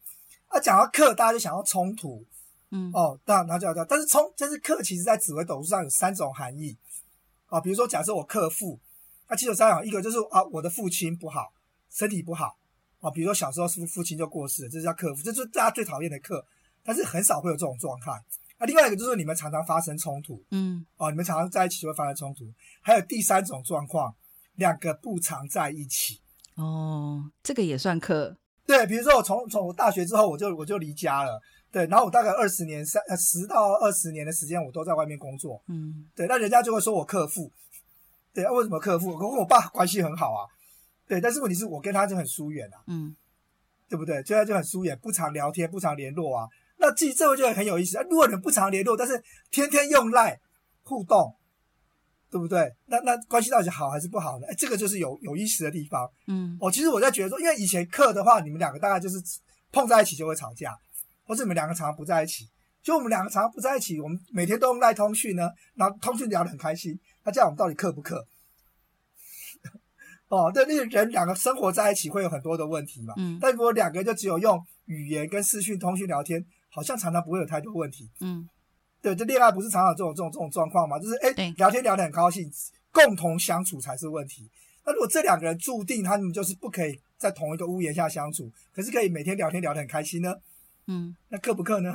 [0.49, 2.25] 啊，讲到克，大家就想要冲突。
[2.71, 6.75] 嗯，哦，当然他就要讲，但是冲，但是克其实在紫微斗数上有三种含义。
[7.49, 8.81] 啊，比如说假设我克父，
[9.29, 11.53] 那其实有三种，一个就是啊，我的父亲不好，
[11.91, 12.57] 身体不好。
[13.01, 16.43] 啊，比如说小时候是不是父亲就过世了，这是叫克父，这是大家最讨厌的克。
[16.83, 18.11] 但是很少会有这种状态。
[18.63, 22.45] 那、啊、另外一个就是你们常常发生冲突，嗯，哦，你们常常在一起就会发生冲突。
[22.81, 24.15] 还有第三种状况，
[24.55, 26.21] 两个不常在一起。
[26.55, 28.37] 哦，这个也算克。
[28.65, 31.41] 对，比如说我从从我大学之后我就我就离家了，
[31.73, 37.51] 对，然后我大概二十年三呃十到二十年的时间我都在外面工作，嗯，对，那人家就会说我克父，
[38.33, 39.11] 对，啊、为什么克父？
[39.11, 40.47] 我跟我爸关系很好啊，
[41.09, 43.17] 对，但是问题是我跟他就很疏远啊，嗯，
[43.89, 44.23] 对不对？
[44.23, 46.49] 就他就很疏远，不常聊天，不常联络啊。
[46.83, 48.03] 那这这个就很有意思啊！
[48.11, 50.37] 如果你们不常联络，但是天天用赖
[50.83, 51.33] 互动，
[52.29, 52.75] 对不对？
[52.87, 54.47] 那那关系到底好还是不好呢？
[54.49, 56.11] 哎，这个就是有有意思的地方。
[56.27, 59.17] 嗯，哦，其实我在觉得说，因为以前课的话，你们两个大概就是
[59.71, 60.77] 碰在一起就会吵架，
[61.25, 62.49] 或者你们两个常常不在一起。
[62.83, 66.99] 就我们两个常常不在一起，我们每天都用赖通讯呢，然后通讯聊得很开心。
[67.23, 68.27] 那这样我们到底克不克？
[70.27, 73.15] 哦，对，那个人两个生活在一起会有很多的问题嘛。
[73.19, 76.45] 嗯，但如果两个人就只有用语言跟视讯通讯聊天。
[76.75, 78.49] 好像常常不会有太多问题，嗯，
[79.03, 80.99] 对，这恋爱不是常常这种这种这种状况嘛？
[80.99, 82.51] 就是哎，对聊天聊得很高兴，
[82.91, 84.51] 共同相处才是问题。
[84.85, 90.35] 那如果这两个人注定他们就是不可以在同一个屋檐下相处，可是可以每天聊天聊得很开心呢？
[90.87, 91.95] 嗯，那克不克呢？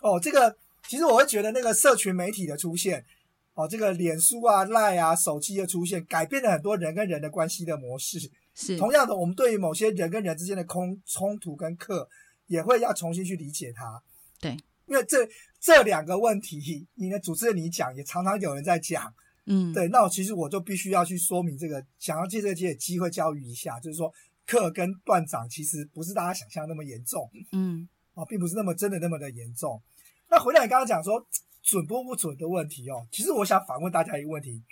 [0.00, 0.56] 哦，这个
[0.88, 3.04] 其实我会觉得那个社群媒体的出现，
[3.52, 8.18] 哦，这个脸书啊、赖啊、手机的出现，改变了很多人跟人的关系的模式。
[8.56, 12.08] 是同样的，我们对于某些人跟人之间的空冲突跟克，
[12.46, 14.00] 也会要重新去理解它。
[14.44, 15.26] 对，因为这
[15.58, 19.10] 这两个问题，你的主持人你讲，也常常有人在讲，
[19.46, 24.12] 嗯，对，那我其实我就必须要去说明这个，想要借这个机会教育一下，就是说
[24.46, 29.80] 克跟断掌其实不是大家想象那么严重，嗯，哦，并不是那么真的那么的严重。
[30.28, 31.26] 那回到你刚刚讲说
[31.62, 34.62] 准不不准的问题哦，其实我想反问大家一个问题：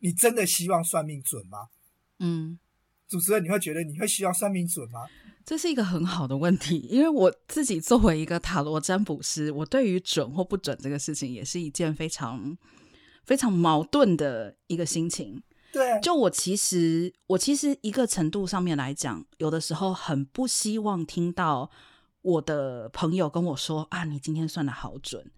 [0.00, 1.68] 你真的希望算命准吗？
[2.18, 2.58] 嗯，
[3.06, 5.06] 主持人，你会觉得你会希望算命准吗？
[5.44, 12.56] 这是一个很好的问题，因为我自己作为一个塔罗占卜师，我对于准或不准这个事情，也是一件非常
[13.24, 15.42] 非常矛盾的一个心情。
[15.72, 21.70] 对，就我其实我其实一个程度上面来讲，有的时候很不希望听到
[22.22, 25.30] 我的朋友跟我说啊，你今天算的好准。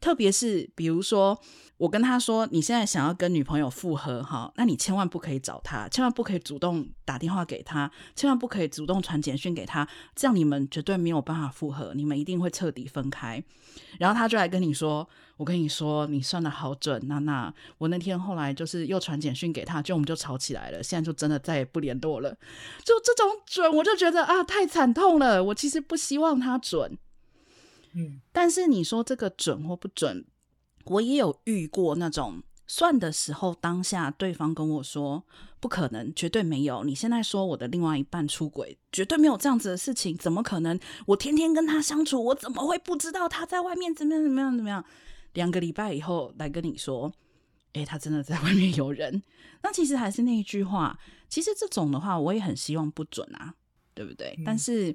[0.00, 1.38] 特别是比如说，
[1.78, 13.42] 我跟他说，你现在想要跟女朋友复合哈，那你千万不可以找他，千万不可以主动打电话给他，千万不可以主动传简讯给他，这样你们绝对没有办法复合，你们一定会彻底分开。
[13.98, 15.06] 然后他就来跟你说，
[15.36, 22.30] 我跟你说，你算的好准，娜娜，我那天后来就是又传简讯给他，就我们就吵起来了，现在就真的再也不联络了。
[22.82, 25.44] 就这种准，我就觉得啊，太惨痛了。
[25.44, 26.96] 我其实不希望他准。
[27.96, 30.24] 嗯，但是你说这个准或不准，
[30.84, 35.24] 我也有遇过那种算的时候，当下对方跟我说
[35.60, 36.84] 不可能，绝对没有。
[36.84, 40.78] 你现在说我的另外一半出轨，绝对没有这样子的事情，怎么可能？
[41.06, 44.84] 我天天跟他相处，我怎么会不知道他在外面怎么样怎么样怎么样？
[45.32, 47.10] 两个礼拜以后来跟你说，
[47.72, 49.22] 诶，他真的在外面有人。
[49.62, 50.98] 那其实还是那一句话，
[51.30, 53.54] 其实这种的话，我也很希望不准啊，
[53.94, 54.34] 对不对？
[54.36, 54.94] 嗯、但是。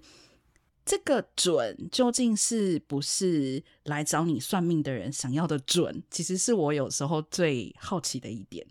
[0.92, 6.04] 这个准究竟是不是来找你算命的人想要的准？
[6.12, 8.68] 其实是我有时候最好奇的一点。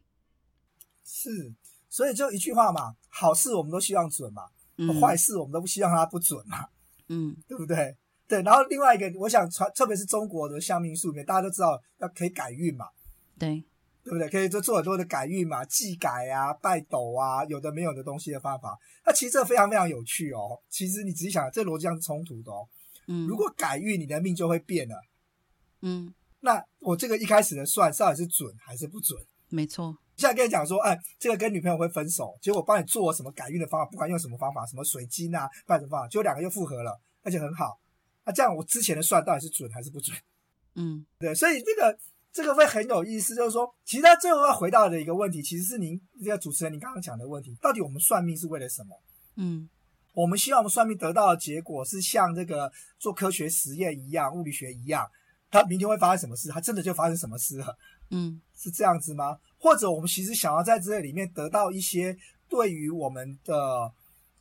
[1.03, 1.55] 是，
[1.89, 4.43] 所以就一句话嘛，好事我们都希望准嘛，
[4.77, 6.69] 嗯、坏事我们都不希望它不准嘛，
[7.09, 7.97] 嗯，对不对？
[8.29, 8.43] 对。
[8.43, 12.85] 然后另外一个，我想传，特别是中国的相命术里面，大家都知道要可以改运嘛，
[13.39, 13.65] 对。
[14.03, 14.29] 对不对？
[14.29, 18.79] 可以做做很多的改运嘛，祭改啊、拜斗啊，有的没有的东西的方法。
[19.05, 20.59] 那其实这非常非常有趣哦。
[20.69, 22.67] 其实你仔细想，这逻辑上是冲突的哦。
[23.09, 23.27] 嗯。
[23.27, 24.97] 如果改运，你的命就会变了。
[25.83, 26.15] 嗯。
[26.41, 29.21] 那我这个一开始的算，到底是准还是不准？
[29.49, 29.95] 没错。
[30.17, 37.79] 现在跟你讲说，哎，这个跟女朋友会分手，结果我帮你做什么改运的方法，不管用什么方法，什么水晶啊，办什么方法，结果两个又复合了，而且很好。
[38.25, 40.17] 那这样我之前的算到底是准还是不准？
[40.77, 41.05] 嗯。
[41.19, 41.99] 对，所以这个。
[42.33, 48.97] 这个会很有意思，就是说，其实他最后要回到的一个问题，其实是您这个主持人您刚刚讲的问题，到底我们算命是为了什么？
[49.37, 49.69] 嗯，
[50.14, 55.09] 我们希望我们算命得到的结果是像这个做科学实验一样，物理学一样，
[55.51, 57.77] 它明天会发生什么事，它真的就发生什么事了？
[58.11, 59.37] 嗯，是这样子吗？
[59.59, 62.16] 或者我们其实想要在这里面得到一些
[62.49, 63.93] 对于我们的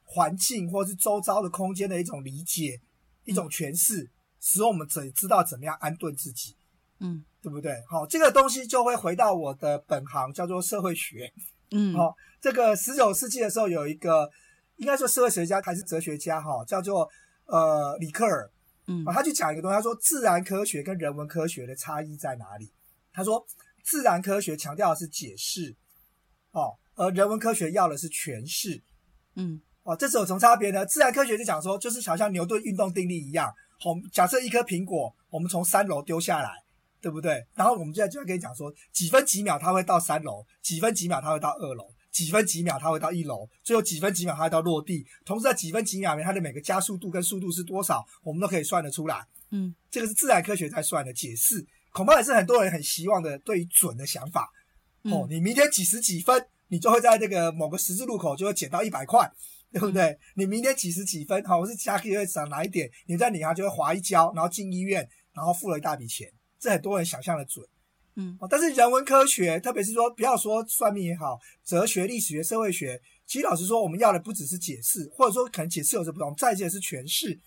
[0.04, 2.80] 环境或是周遭的空间的一种理解，
[3.26, 6.56] 一种诠释，使我们怎知道怎么样安顿自己？
[7.00, 7.26] 嗯。
[7.42, 7.74] 对不对？
[7.88, 11.32] 好，这个东西就会回到我的本行，叫做社会学。
[11.72, 14.30] 嗯， 好，这个十九世纪的时候有一个，
[14.78, 17.10] 应该说社会学家还是哲学家哈，叫做
[17.46, 18.50] 呃里克尔。
[18.88, 22.72] 嗯，他就讲一个东西，他说自然科学跟人文科学的差异在哪里？
[23.14, 23.46] 他说
[23.84, 25.76] 自然科学强调的是解释，
[26.52, 28.82] 哦，而人文科学要的是诠释。
[29.36, 30.86] 嗯，哦，这是有什么差别呢？
[30.86, 36.50] 自然科学就讲说，就是好像牛顿运动定律一样，好，假设一颗苹果，我们从三楼丢下来。
[37.02, 37.46] 对不对？
[37.56, 45.06] 然后我们现在就要跟你讲说，几分几秒它会到三楼，几分几秒它会到二楼，几分几秒它会到一楼，最后几分几秒它会到落地。
[45.26, 49.26] 同时在几分几秒里面，它的每个加速度跟速度是多少，我们都可以算得出来。
[49.52, 54.50] 嗯，这个是自然科学在算的解释，恐怕也是很多人很希望的对于准的想法。
[55.04, 59.32] 哦，你明天几十几分，你就会在这个某个十字路口就会捡到一百块，
[59.72, 60.16] 对不对？
[60.36, 66.28] 你明天几时几分，好，我是加个月长哪一点，你在你家就会滑一跤，然后进医院，然后付了一大笔钱。
[66.60, 67.66] 这很多人想象的准，
[68.16, 77.40] 嗯，但是人文科学，特别是说不要说算命也好，哲学、历史学、社会学，其实老实说，我们要的不只是解释，或者说可能解释有些不同，再一件是诠释。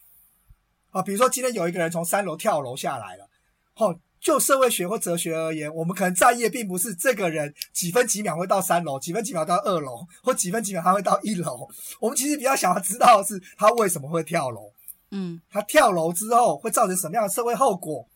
[0.90, 3.28] 啊，比如说今天有一个人从三楼跳楼下来了，
[3.74, 11.68] 好，就社会学或哲学而言，我们可能在意的并不是这个人几分几秒会到三楼，几分几秒到二楼，或几分几秒他会到一楼，
[12.00, 14.70] 我们其实比较想要知道的是他为什么会跳楼，
[15.10, 18.06] 嗯，他跳楼之后会造成什么样的社会后果？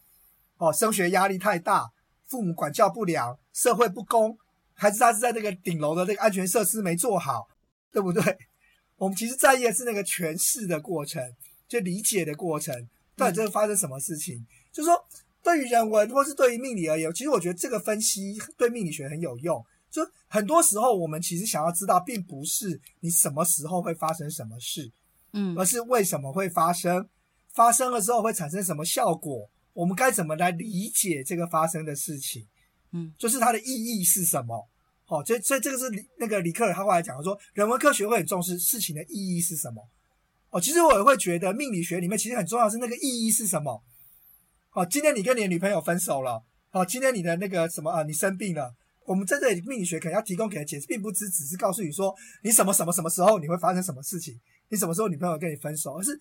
[0.58, 1.90] 哦，升学压力太大，
[2.26, 4.36] 父母管教不良，社会不公，
[4.74, 7.46] 还是他是在那个顶楼的那个安全设施没做好，
[7.92, 8.22] 对不对？
[8.96, 11.22] 我们其实在意的是那个诠释的过程，
[11.68, 12.74] 就理解的过程，
[13.14, 14.36] 到底这个发生什么事情？
[14.36, 15.04] 嗯、就是说，
[15.42, 19.62] 对于人文或是对于命理而言，其实我觉得这个分析对命理学很有用。
[19.90, 24.90] 就很多时候，我们其实想要知道，并不是你什么时候会发生什么事，
[25.32, 27.08] 嗯，而是为什么会发生，
[27.52, 29.48] 发生了之后会产生什么效果。
[29.76, 32.48] 我们该怎么来理解这个发生的事情？
[32.92, 34.66] 嗯，就是它的意义是什么？
[35.04, 35.84] 好，所以所以这个是
[36.18, 39.86] 那个李克尔他后来讲说，人文科学会很重视事情的意义是什么？
[40.48, 43.84] 哦，其实我也会觉得命理学里面其实很重要的是那个意义是什么？
[44.72, 56.18] 哦，今天你跟你的女朋友分手了，哦，今天你的那个什么啊，你生病了，我们在这里命理学可能要提供给的解释，并不只只是告诉你说你什么什么什么时候你会发生什么事情，你什么时候女朋友跟你分手，而是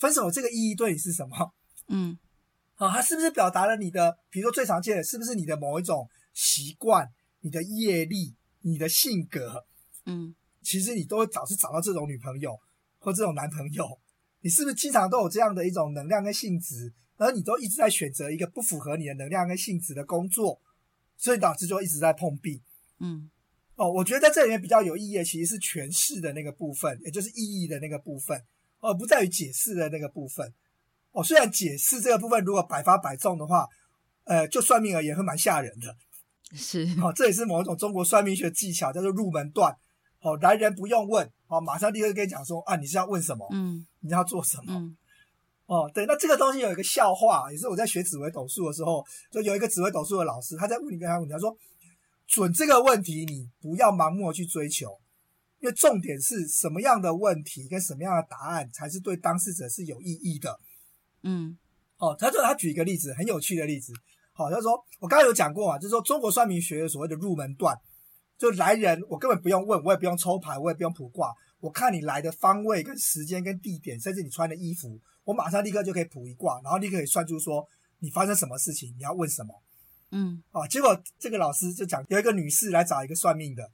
[0.00, 1.54] 分手这个意义对你是什么？
[1.88, 2.18] 嗯。
[2.76, 7.10] 啊，它是不是表达了你的，比如说最常见的，是不是你的某一种习惯、
[7.40, 9.64] 你的业力、你的性格？
[10.04, 12.56] 嗯，其实你都会找是找到这种女朋友
[12.98, 13.98] 或这种男朋友，
[14.42, 20.60] 你是不是经常都有这样的一种能量跟性质，然后你都一直在选择一个不符合你的能量跟性质的工作，
[21.16, 22.62] 所以导致就一直在碰壁。
[23.00, 23.30] 嗯，
[23.76, 28.38] 哦，我觉得在这里面比较有意义的其实是诠释的那个部分，也就是意义的那个部分，
[28.80, 30.52] 而不在于解释的那个部分。
[31.16, 33.66] 哦，虽然解释这个部分如果百发百中的话，
[34.24, 35.96] 呃，就算命而言会蛮吓人的。
[36.52, 39.74] 是，哦，这也是某一种中国算命学技巧，叫做入门段。
[40.20, 43.48] 哦，来人不用问，哦，马上立刻跟你讲说啊，你是要问什么？
[43.50, 44.74] 嗯，你要做什么？
[44.74, 44.96] 嗯，
[45.66, 51.56] 哦，对，那这个东西有一个笑话，也是我在学紫微斗数的时候，就有一个紫微斗数的老师，他在问你跟他问你，他说，
[52.26, 54.98] 准这个问题，你不要盲目的去追求，
[55.60, 60.58] 因为重点是什么样的问题跟什么样的答案才是对当事者是有意义的。
[61.26, 61.58] 嗯，
[61.98, 63.92] 哦，他就他举一个例子，很有趣的例子。
[64.32, 67.76] 好，他说我刚才有讲过啊，就是说中国算命学的所谓的入门段。
[68.38, 71.32] 就来人，我根本不用问，我也不用抽牌，我也不用卜卦。
[71.58, 77.66] 我看你来的方位、跟时间、跟地点，甚至你穿的衣服，我马上立刻就可以卜一卦，然后立刻可以算出说
[78.00, 79.62] 你发生什么事情，你要问什么。
[80.10, 83.64] 嗯，啊，结果这个老师就讲有一个女士来找一个算命的，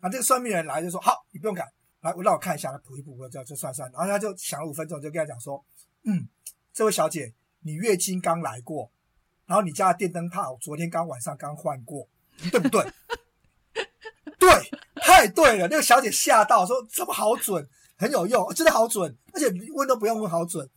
[0.00, 1.62] 啊，这个算命人来就说好，你不用改，
[2.00, 3.86] 来我让我看一下，来卜一卜，我就就算算。
[3.92, 5.62] 然后他就想了五分钟，就跟他讲说，
[6.04, 6.26] 嗯，
[6.76, 8.92] 这位小姐，你月经刚来过，
[9.46, 12.06] 然后你家的电灯泡昨天刚晚上刚换过，
[12.50, 12.84] 对不对？
[14.38, 15.66] 对，太对了！
[15.68, 20.68] 那个小姐吓到说：“这么好准，很有用，真的好准，而且问都不用问，好准。”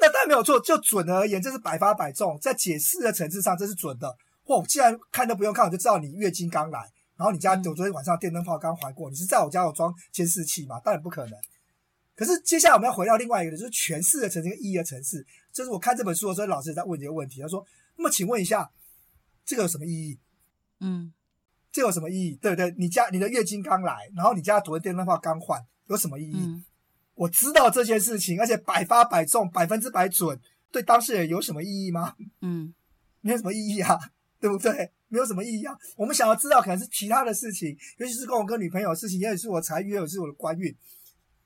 [0.00, 2.36] 那当然没有错，就准而言，这是百发百中。
[2.40, 4.12] 在解释的层次上，这是准的。
[4.44, 6.80] 嚯，既然看都不用看，我就知道你月经刚来，
[7.16, 10.80] 然后你家我昨天晚上电灯泡刚换过，你是在我家有装监视器吗？
[10.80, 11.38] 当然不可能。
[12.18, 15.24] 可是接下来我们要回到另外一个，就是诠释的层次跟意义的层次。
[15.52, 17.64] 就是我看这本书的时候，老师在问这个问题，他说
[17.96, 18.68] ：“那么请问一下，
[19.44, 20.18] 这个有什么意义？”
[20.80, 21.12] 嗯。
[21.70, 22.34] 这有什么意义？
[22.40, 22.74] 对不对？
[22.78, 26.34] 你家你的月经刚来，然后你家昨天电灯泡刚换，有什么意义？
[26.34, 26.64] 嗯、
[27.14, 30.40] 我知道这件事情，而且百发百中，百分之百准，
[30.72, 32.14] 对当事人有什么意义吗？
[32.40, 32.74] 嗯，
[33.20, 33.98] 没有什么意义啊，
[34.40, 34.90] 对不对？
[35.08, 35.76] 没有什么意义啊。
[35.94, 40.74] 我们想要知道，可能是其他的事情，尤其是跟我跟女朋友的事情，也许是我财运，也许是我的官运。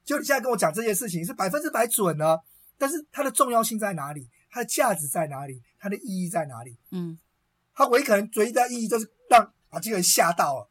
[0.05, 2.39] 就你现在跟我讲这件事情是百分之百准呢，
[2.79, 4.29] 但是它的重要性在哪里？
[4.51, 5.63] 它的价值在哪里？
[5.79, 6.77] 它的意义在哪里？
[6.91, 7.19] 嗯，
[7.75, 9.53] 它唯一可能唯一的意义就是让。
[9.73, 10.69] 把这个人吓到了，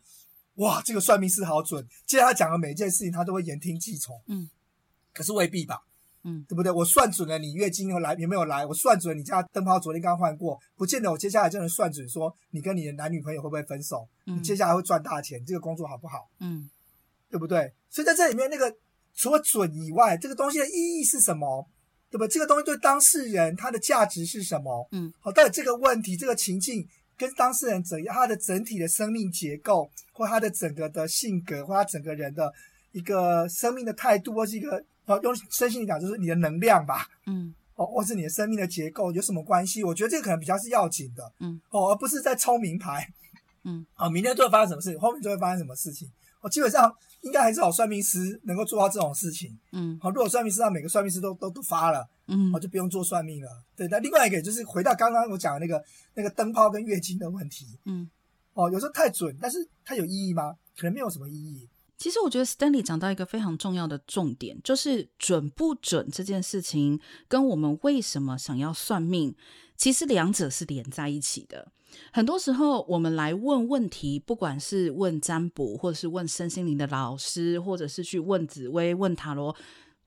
[0.58, 0.80] 哇！
[0.84, 4.16] 这个算命师好准，接着他讲的每一件事情，他都会言听计从。
[4.28, 4.48] 嗯，
[5.12, 5.82] 可是未必吧？
[6.22, 6.72] 嗯，对不对？
[6.72, 16.30] 我算准了你月经有来有没有来，我算准了你家灯泡昨天刚换过，不见得我接下来就能算准说你跟你的男女朋友会不会分手，嗯、你接下来会赚大钱，这个工作好不好？
[16.40, 16.70] 嗯，
[17.32, 17.74] 对不对？
[17.90, 18.72] 所以在这里面，那个
[19.14, 21.68] 除了准以外，这个东西的意义是什么？
[22.10, 22.28] 对吧？
[22.28, 24.88] 这个东西对当事人他的价值是什么？
[24.92, 26.88] 嗯，好，到底这个问题这个情境。
[27.18, 32.52] 跟当事人怎样，他的整体的生命结构，或他的整个的性格，或他整个人的
[32.94, 39.84] 一个生命的态度，或是一个哦，用身心来讲，就是你的能量吧，嗯，哦，或是你的生命的结构有什么关系？
[39.84, 43.08] 我觉得这个可能比较是要紧的，嗯，哦，而不是在抽名牌，
[43.66, 46.10] 嗯，啊、哦，明天就会发生什么事情，后面就会发生什么事情。
[46.42, 52.08] 我、哦、基本上应该还是好算命师能够做到这种事情，嗯，好，如果算命师让每个算命师都都都发了。
[52.28, 53.50] 嗯，我就不用做算命了。
[53.76, 57.66] 对，那另外一个就是回到刚刚我讲的那个那个灯泡跟月经的问题。
[57.86, 58.10] 嗯，
[58.54, 60.56] 哦，有时候太准，但是它有意义吗？
[60.78, 61.68] 可能没有什么意义。
[61.98, 69.36] 其实我觉得 Stanley 讲到一个非常重要的重点，就是准不准这件事情，跟我们为什么想要算命，
[69.76, 71.72] 其实两者是连在一起的。
[72.12, 79.56] 很多时候我们来问问题，不管是问占卜，或者是问身心灵的老师，或者是去问紫薇、问塔罗，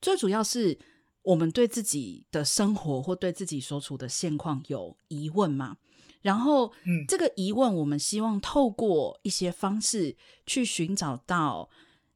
[0.01, 0.77] 最主要是。
[1.25, 5.75] 我们对自己的生活或对自己所处的现况有疑问嘛？
[6.21, 11.67] 然后，嗯，这个疑问，我们希望透过一些方式去寻找到，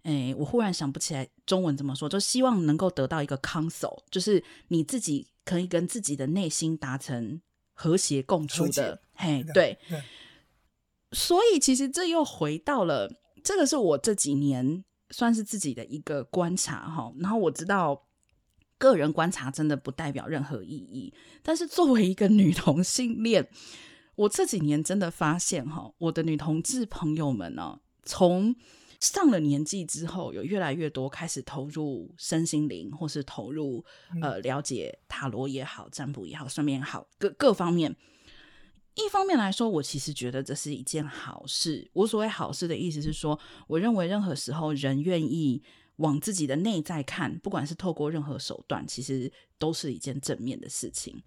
[0.04, 7.42] 诶，我忽然想不起来中文怎么说，就希望能够得到一个 console，就是你自己可以跟自己的内心达成
[7.82, 9.78] 和谐共处的，嘿，对。
[11.14, 13.10] 所以，其实这又回到了，
[13.44, 17.14] 这个是我这几年算是自己的一个观察哈。
[17.20, 18.06] 然后我知道。
[18.82, 23.46] 个人观察真的不代表任何意义，但是作为一个女同性恋，
[24.16, 28.56] 我这几年真的发现哈，我的女同志朋友们呢，从
[29.00, 33.84] 上了年纪之后，有越来越多开始投入身心灵，或是投入
[34.22, 37.96] 呃了解塔罗也好、占卜也好、算命也好，各各方面。
[38.96, 41.90] 一方面来说，我其实觉得这是一件好事。
[41.94, 45.64] 我所谓好事的意思是说，我认为任何时候人愿意。
[46.00, 51.22] 往自己的内在看，不管是透过任何手段，其实都是一件正面的事情。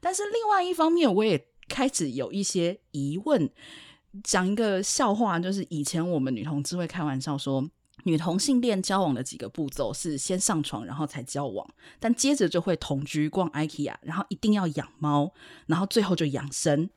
[0.00, 3.48] 但是另外一方面，我也开始有一些疑问。
[4.22, 7.68] 讲一个笑话，就是以前我们女同志会开玩笑说，
[8.04, 15.32] 女同性恋交往的几个步骤是先上床，然后才交往，但接着就会同居、逛 IKEA，然后一定要养猫，
[15.66, 16.88] 然后最后就养生。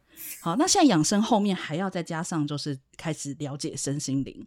[0.42, 4.46] 好，那现在养生后面还要再加上就是开始了解身心灵。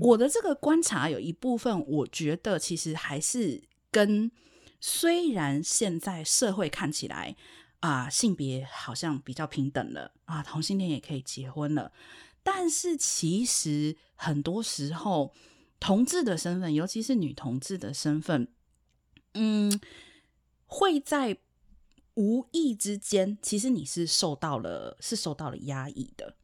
[0.00, 3.62] 我的这个观察有一部分，我觉得其实还是
[3.92, 4.30] 跟
[4.80, 7.36] 虽然现在社会看起来
[7.84, 11.92] 啊性别好像比较平等了啊，同性恋也可以结婚了。
[12.42, 15.34] 但是其实很多时候，
[15.78, 18.48] 同志的身份，尤其是女同志的身份，
[19.34, 19.78] 嗯，
[20.64, 21.36] 会在
[22.14, 26.36] 无意之间，其实你是受到了，是受到了压抑的。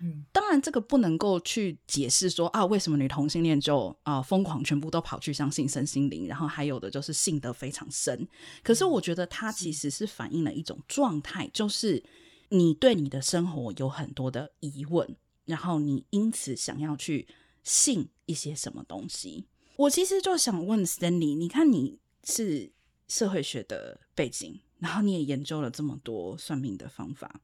[0.00, 8.26] 嗯，当然这个不能够去解释说啊，为什么女同性恋就啊疯狂全部都跑去相信身心灵，然后还有的就是信得非常深。
[8.62, 12.02] 可是我觉得它其实是反映了一种状态，就是
[12.48, 15.16] 你对你的生活有很多的疑问。
[15.46, 17.26] 然后你因此想要去
[17.64, 19.46] 信一些什么东西？
[19.74, 22.70] 我其实就想问 Stanley，你看你是
[23.08, 27.40] 社会学的背景，然后你也研究了这么多算命的方法，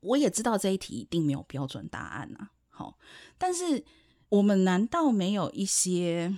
[0.00, 2.50] 我也知道这一题一定没有标准答案啊。
[2.68, 2.98] 好，
[3.38, 3.84] 但是
[4.28, 6.34] 我们难道没有一些？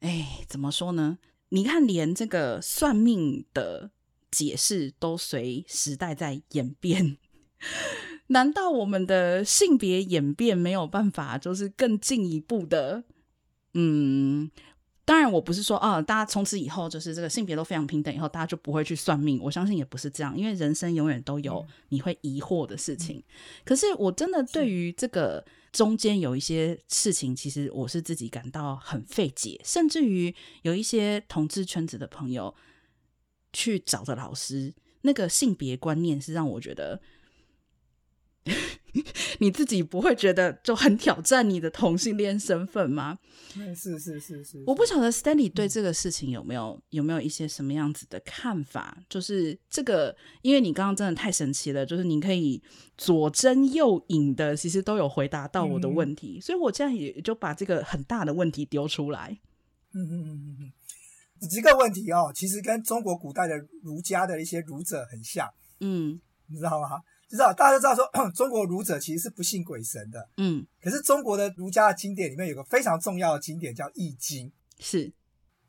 [0.00, 1.18] 哎，怎么说呢？
[1.50, 3.90] 你看，连这个算命的
[4.30, 7.18] 解释都随时代在演变。
[8.28, 13.04] 难道我们的性别演变没有办法，就是更进一步的？
[13.74, 14.50] 嗯，
[15.12, 19.38] 当然，我不是说啊，大家从此以后就是这个性别都非常平等，以后大家就不会去算命。
[19.42, 23.18] 我相信也不是这样，因为人生永远都有你会疑惑的事情。
[23.18, 23.24] 嗯、
[23.62, 32.54] 可是我真的对于这个中间有一些事情，其实我是自己感到很费解，甚至于有一些同志圈子的朋友
[33.52, 36.98] 去找的老师，那个性别观念是让我觉得。
[39.38, 43.18] 你自己不会觉得就很挑战你的同性恋身份吗？
[43.74, 48.96] 是是是是，我不晓得 Stanley 对这个事情有没有有没有一些什么样子的看法？
[49.08, 52.62] 就是这个，因为你刚刚真的太神奇了，就是你可以
[52.96, 59.38] 左征右引的，其实都有回答到我的问题，所以我这样也就把这个很大的问题丢出来。
[59.94, 65.46] 嗯嗯嗯嗯嗯，这个问题哦，其实跟中国古代的儒家的一些儒者很像，
[65.80, 67.02] 嗯，你知道吗？
[67.36, 70.28] 知道，大家都知道说， 中国儒者其实是不信鬼神的。
[70.36, 75.12] 嗯，可是中国的儒家的经典里面有个非常重要的经典叫《易经》，是，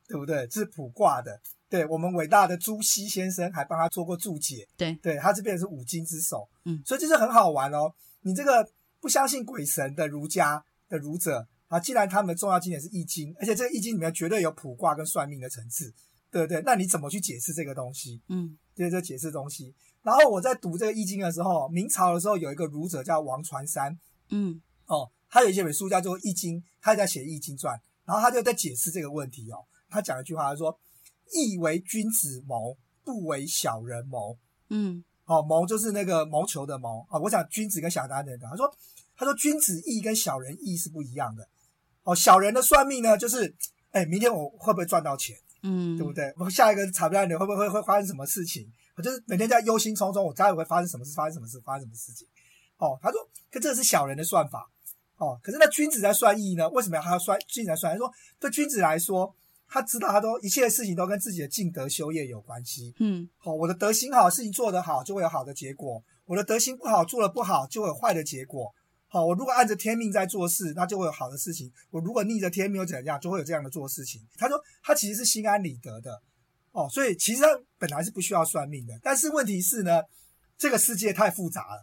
[0.08, 0.46] 对不对？
[0.48, 1.40] 这是卜卦的。
[1.70, 4.68] 对，我们伟大的朱熹先生还帮他做过注解。
[4.78, 6.48] 对，对，他这边是五经之首。
[6.66, 7.92] 嗯，所以这是很好玩哦。
[8.22, 15.92] 你这个不相信鬼神的儒家的儒者啊，既然他们的重要经典是《易经》，而且这个《易经》里面绝对有卜卦跟算命的层次，
[16.30, 16.62] 对不对？
[16.64, 18.22] 那你怎么去解释这个东西？
[18.30, 19.74] 嗯，对，这解释东西。
[20.04, 23.98] 然后我在读这个《易经》的时候，明朝的时候有一个儒者叫王传山，
[24.30, 27.76] 嗯，哦，他有一本书叫做《易经》，他也在写《易经传》，
[28.06, 29.64] 然后他就在解释这个问题哦。
[29.90, 30.78] 他讲一句话，他说
[31.34, 34.38] ：“易为君子谋，不为小人谋。”
[34.70, 37.22] 嗯，哦，谋就是那个谋求的谋啊，哦。
[37.22, 38.70] 我想君子跟小人的，他说，
[39.16, 41.48] 他说君子易跟小人易是不一样的。
[42.04, 43.56] 哦，小人的算命呢，就是，
[43.92, 45.38] 哎，明天我会不会赚到钱？
[45.62, 46.34] 嗯，对不对？
[46.36, 48.70] 我下一个彩票你会不会会会发生什么事情？
[48.96, 51.14] 我就是每天在忧心忡忡，我家里会发生什么事？
[51.16, 51.60] 发生什么事？
[51.62, 52.28] 发生什么事情？
[52.78, 53.20] 哦，他说，
[53.52, 54.70] 可这是小人的算法，
[55.18, 56.68] 哦，可是那君子在算义呢？
[56.70, 57.94] 为什么要他要算君子在算？
[57.94, 59.34] 他说，对君子来说，
[59.68, 62.94] 他知道他都一切事情都跟自己的尽德修业有关系。
[63.00, 68.74] 嗯，好，我的德行好，事情做得好，就会有好的结果；我的德行不好，做得不好，就会有坏的结果。
[69.08, 74.22] 好，我如果按着天命在做事，那就会有好的事情；我如果逆着天命又怎样，就会有这样的做事情。
[74.38, 76.22] 他说，他其实是心安理得的。
[76.74, 77.48] 哦，所以其实他
[77.78, 80.02] 本来是不需要算命的，但是问题是呢，
[80.58, 81.82] 这个世界太复杂了。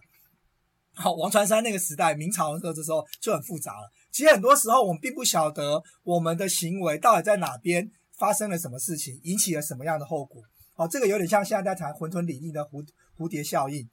[0.93, 3.88] 好，王传山那个时代，明朝的时候，这时候就很复杂了。
[4.11, 7.88] 其实很多时候我们并不晓得我们的行为到底在哪边
[8.18, 10.43] 发生了什么事情，引起了什么样的后果。
[10.74, 12.84] 哦，这个有点像现在在谈混沌理论的蝴
[13.16, 13.88] 蝴蝶效应，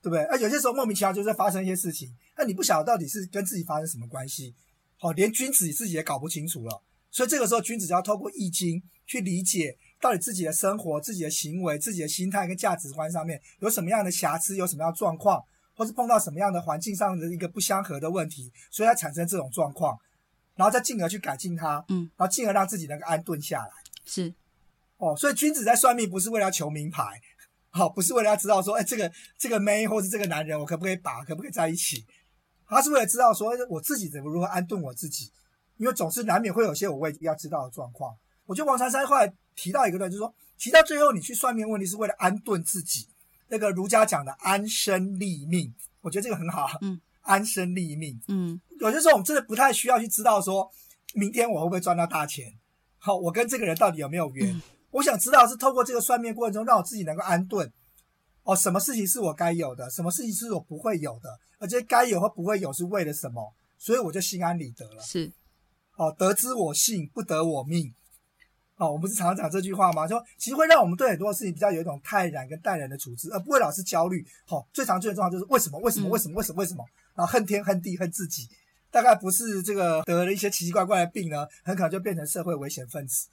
[0.00, 0.22] 对不对？
[0.26, 4.54] 啊，有些时候莫名其妙就是发生一些事情，那你不晓得到底是跟自己发生什么关系。
[4.98, 6.82] 好，连君子自己也搞不清楚了。
[7.10, 9.76] 所以这个时候，君子就要透过易经去理解。
[10.00, 15.42] 到底自己的生活、自己的行为、自己的心态跟价值观上面有什么样的瑕疵，有什么样的状况，
[15.74, 19.98] 或是碰到什么样的环境上的一个不相合的问题，所以才产生这种状况，
[20.54, 23.70] 然后再进而去改进它，嗯，然后进而让自己能够安顿下来。
[24.04, 24.32] 是，
[24.98, 27.04] 哦，所以君子在算命不是为了要求名牌，
[27.70, 32.04] 好，不是为了要知道说，哎，这个这个妹或是这个男人我可不可以把，可不可以在一起？
[32.66, 35.32] 他是为了知道说，我自己怎么如何安顿我自己，
[35.76, 38.14] 因为总是难免会有些我未必要知道的状况。
[38.44, 43.08] 我觉得王珊珊后来提到一个段，就是说，提到最后你去算命问题是为了安顿自己，
[43.48, 50.70] 那个儒家讲的安身立命，我觉得这个很好，嗯，安身立命，嗯，有些时候我们真的不太需要去知道说，
[51.14, 52.54] 明天我会不会赚到大钱？
[52.98, 54.54] 好，我跟这个人到底有没有缘？
[54.54, 57.72] 嗯、我想知道是透过这个算命过程中，让我自己能够安顿。
[58.44, 63.52] 哦，什么事情是我该有的，什么事情是我不会有的，而且该有和不会有是为了什么？
[63.76, 65.02] 所以我就心安理得了。
[65.02, 65.30] 是，
[65.96, 67.92] 哦，得之我幸，不得我命。
[68.78, 70.06] 哦，我们不是常常讲这句话吗？
[70.06, 74.24] 就其实会让我们对很多事情比较有一种泰然跟淡然的处置，而不会老是焦虑。
[74.46, 75.78] 好、哦，最常见的状况就是为什么？
[75.80, 76.08] 为什么？
[76.08, 76.36] 为什么？
[76.36, 76.60] 为什么？
[76.60, 76.84] 为什么？
[77.14, 78.48] 然后恨天恨地恨自己，
[78.90, 83.28] 大概不是这个得了一些奇奇怪怪的病呢，很可能就变成社会危险分子。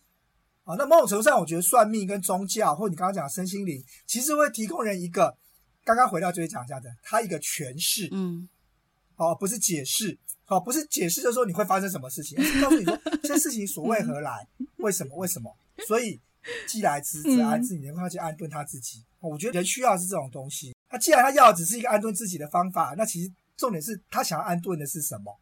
[0.64, 5.38] 啊，那某种程度上，我觉得算命跟宗教，或你刚刚讲的身心灵，其实会提供人一个，
[5.84, 8.50] 刚刚回到这里讲一下的，他一个诠释，嗯，
[9.16, 10.18] 哦，不是解释，
[10.48, 15.56] 哦，不是解释，就是说你会发生什么事情，而是告诉你说这事情所为何来，为什么，为什么，
[15.88, 16.20] 所以
[16.68, 19.04] 既来之则安之，你能够去安顿他自己。
[19.20, 20.76] 我觉得人需要的是这种东西。
[20.92, 25.36] 那既然他要的只是一个安顿自己的方法，那其实重点是他想要安顿的是什么？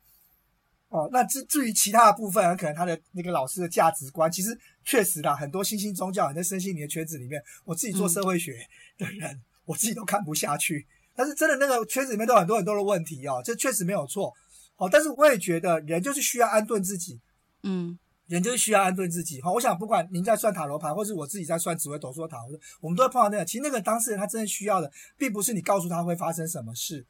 [0.87, 8.65] 哦，那至至于其他的部分，可能他的那个老师的价值观，其实确实啦，很多新兴宗教，很多身心灵的圈子里面，我自己做社会学
[8.97, 10.87] 的人，嗯、我自己都看不下去。
[11.15, 14.33] 但是真的那个圈子里面都有很多很多的问题哦，这确实没有错。
[14.77, 17.19] 哦，但是我也觉得人就是需要安顿自己，
[17.63, 17.97] 嗯，
[18.27, 19.41] 人就是需要安顿自己。
[19.41, 22.37] 好、哦，我想不管您在算塔罗牌，或是我自己在算紫微斗数塔，
[22.81, 23.45] 我们都会碰到那个。
[23.45, 27.05] 其实那个当事人他真的需要的，并不是你告诉他会发生什么事，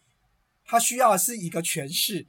[0.65, 2.27] 他需要的是一个诠释。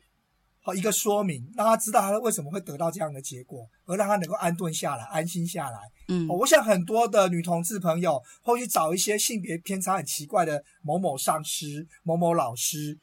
[0.63, 5.79] 好，一个说明，让他知道他为什么会得到这样的结果，而让他能够安顿下来、安心下来。
[6.09, 12.99] 嗯，我想很多的女同志朋友会去找一些性别偏差很奇怪的某某上司、某某老师。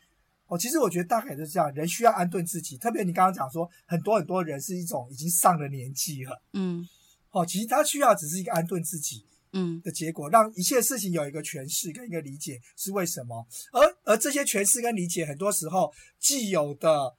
[0.52, 2.78] 哦，其实我觉得大概就是这样，人需要安顿自己。
[2.78, 6.44] 特别你刚刚讲说，很多很多人是一种已经上了年纪了。
[6.52, 6.86] 嗯，
[7.30, 13.48] 哦，其实他需要只是一个安顿自己，嗯的结果，让一切事情有一个诠释跟一个理解是为什么。
[13.72, 17.16] 而而这些诠释跟理解，很多时候既有的。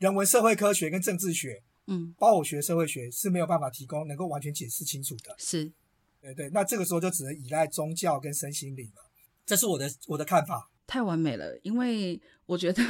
[0.00, 5.34] 人文社会科学跟政治学，嗯，包括我学社会学是没有办法提供能够完全解释清楚的。
[5.36, 5.70] 是，
[6.22, 9.10] 对对，那这个时候就只能依赖宗教跟身心灵了。
[9.44, 10.70] 这是我的我的看法。
[10.90, 12.82] 太完美了，因为我觉得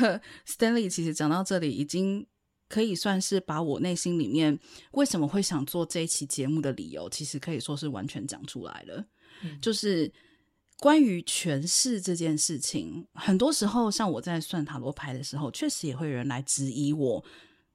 [0.46, 2.26] Stanley 其实讲到这里，已经
[2.66, 4.58] 可以算是把我内心里面
[4.92, 9.04] 为什么会想做这一期节目的理由，其实可以说是完全讲出来了，
[9.42, 10.10] 嗯，就是。
[10.82, 17.22] 关于诠释这件事情，很多时候像我在算塔罗牌的时候，确实也会有人来质疑我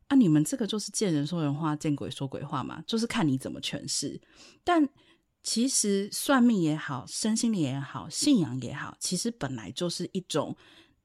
[0.07, 4.19] 啊，你们这个就是见人说人话，见鬼说鬼话嘛，就是看你怎么诠释。
[4.63, 4.89] 但
[5.45, 10.57] 其实算命也好，身心灵也好，信仰也好，其实本来就是一种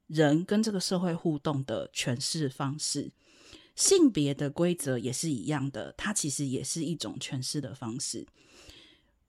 [0.07, 3.12] 人跟这个社会互动的诠释方式。
[3.76, 8.26] 性别的规则也是一样的，它其实也是一种诠释的方式。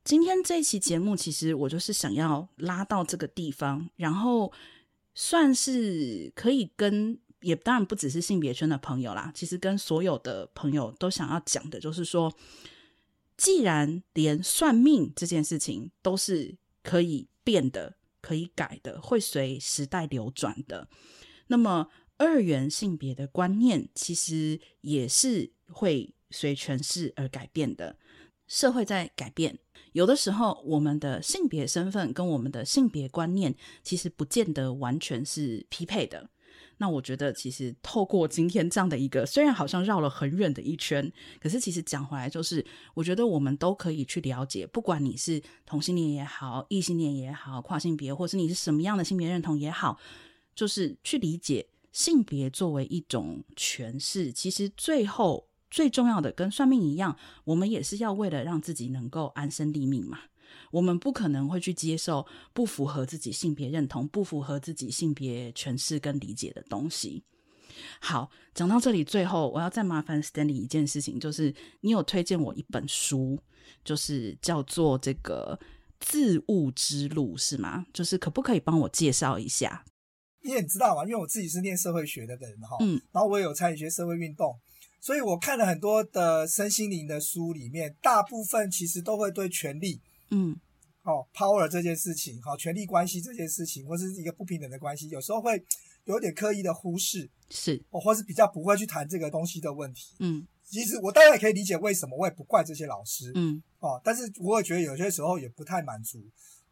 [0.06, 4.52] 今天这期节目，其实我就是想要拉到这个地方，然后
[5.14, 12.34] 算是可以跟，也当然不只是性别圈的朋友啦，其实跟所有的朋友都想要讲的，就是说，
[13.42, 20.88] 既然连算命这件事情都是可以变的、可以改的、会随时代流转的，
[21.48, 21.88] 那么
[22.18, 27.98] 二元性别的观念其实也是会随诠释而改变的，
[28.46, 29.58] 社会在改变。
[29.94, 36.30] 有的时候，我们的性别身份跟我们的性别观念，其实不见得完全是匹配的。
[36.82, 41.10] 那我觉得，其实透过今天这样的一个，虽然好像绕了很远的一圈，
[41.40, 42.66] 可是其实讲回来，就是
[42.96, 50.00] 我觉得我们都可以去了解，不管你是同性恋也好，异性恋也好，跨性别，或是你是什么样的性别认同也好，
[50.56, 55.48] 就是去理解性别作为一种诠释，其实最后。
[55.74, 57.16] 最重要的，跟算命一样，
[57.46, 60.20] 我们也是要为了让自己能够安身立命嘛。
[60.72, 67.24] 我们不可能会去接受不符合自己性别认同、不符合自己性别诠释跟理解的东西。
[68.00, 73.40] 好，讲到这里，最后我要再麻烦 Stanley 一件事情，就是你有推荐我一本书，
[73.84, 75.58] 就是叫做这个
[76.00, 77.86] 《自悟之路》，是吗？
[77.94, 79.84] 就是可不可以帮我介绍一下？
[80.44, 84.60] 你也知道嘛，因为我自己是念社会学的人哈，嗯，然后我也有参与一些社会运动。
[85.00, 90.00] 所以我看了很多的身心灵的书，里面大部分其实都会对权力，
[90.32, 90.60] 嗯，
[91.04, 95.64] 哦，power 这件事情，好，权力关系这件事情，或是一个不平等的关系，有时候会
[96.06, 106.20] 有点刻意的忽视，是，哦，或是比较不会去谈这个东西的问题，嗯，其实我当然也可以理解为什么，我也不怪这些老师，嗯，哦，但是我也觉得有些时候也不太满足，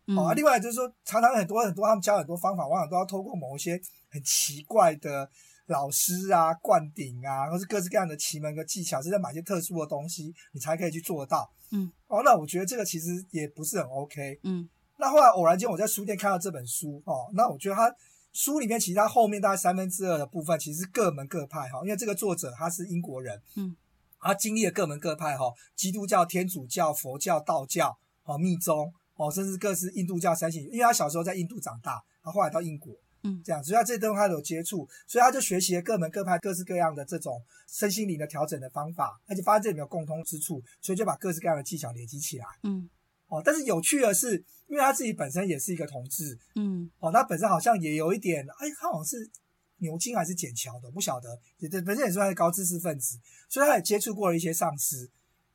[0.07, 3.79] 嗯，哦，另外就是说，常常很多很多他们教很多方法，往往都要透过某一些
[4.09, 5.29] 很奇怪的。
[5.69, 11.49] 老师啊，灌顶啊，或是各式各样的奇门和技巧，是在买些特殊的东西，你才可以去做到。
[11.71, 14.39] 嗯，哦，那我觉得这个其实也不是很 OK。
[14.43, 14.67] 嗯，
[14.97, 17.93] 那后来偶然间我在书店看到这本书，哦，那我觉得他
[18.33, 23.75] 书里面其实它后面大概三分之二的部分其实是各门各派哈，因为这个作者他是英国人，嗯，
[24.19, 25.45] 他经历了各门各派哈，
[25.75, 32.91] 基督教、天主教、佛教、道教，哦，密宗，哦，甚至各式印度教三性，因为他小时候在印度长大，他后来到英国，
[33.23, 42.89] 嗯，这样，所以他这西他有接触，所以他就学习了各门各派各式各样的这种身心灵的调整的方法，而且发现这里面有共通之处，所以就把各式各样的技巧累积起来，嗯。
[43.31, 49.29] 哦，但是有趣的是，因为他自己本身也是一个同志，嗯，哦，他本身好像也有一点，哎，他好像是
[49.77, 55.07] 牛津还是剑桥的，不晓得，也本身也算是高知识分子，所以他也接触过了一些上司，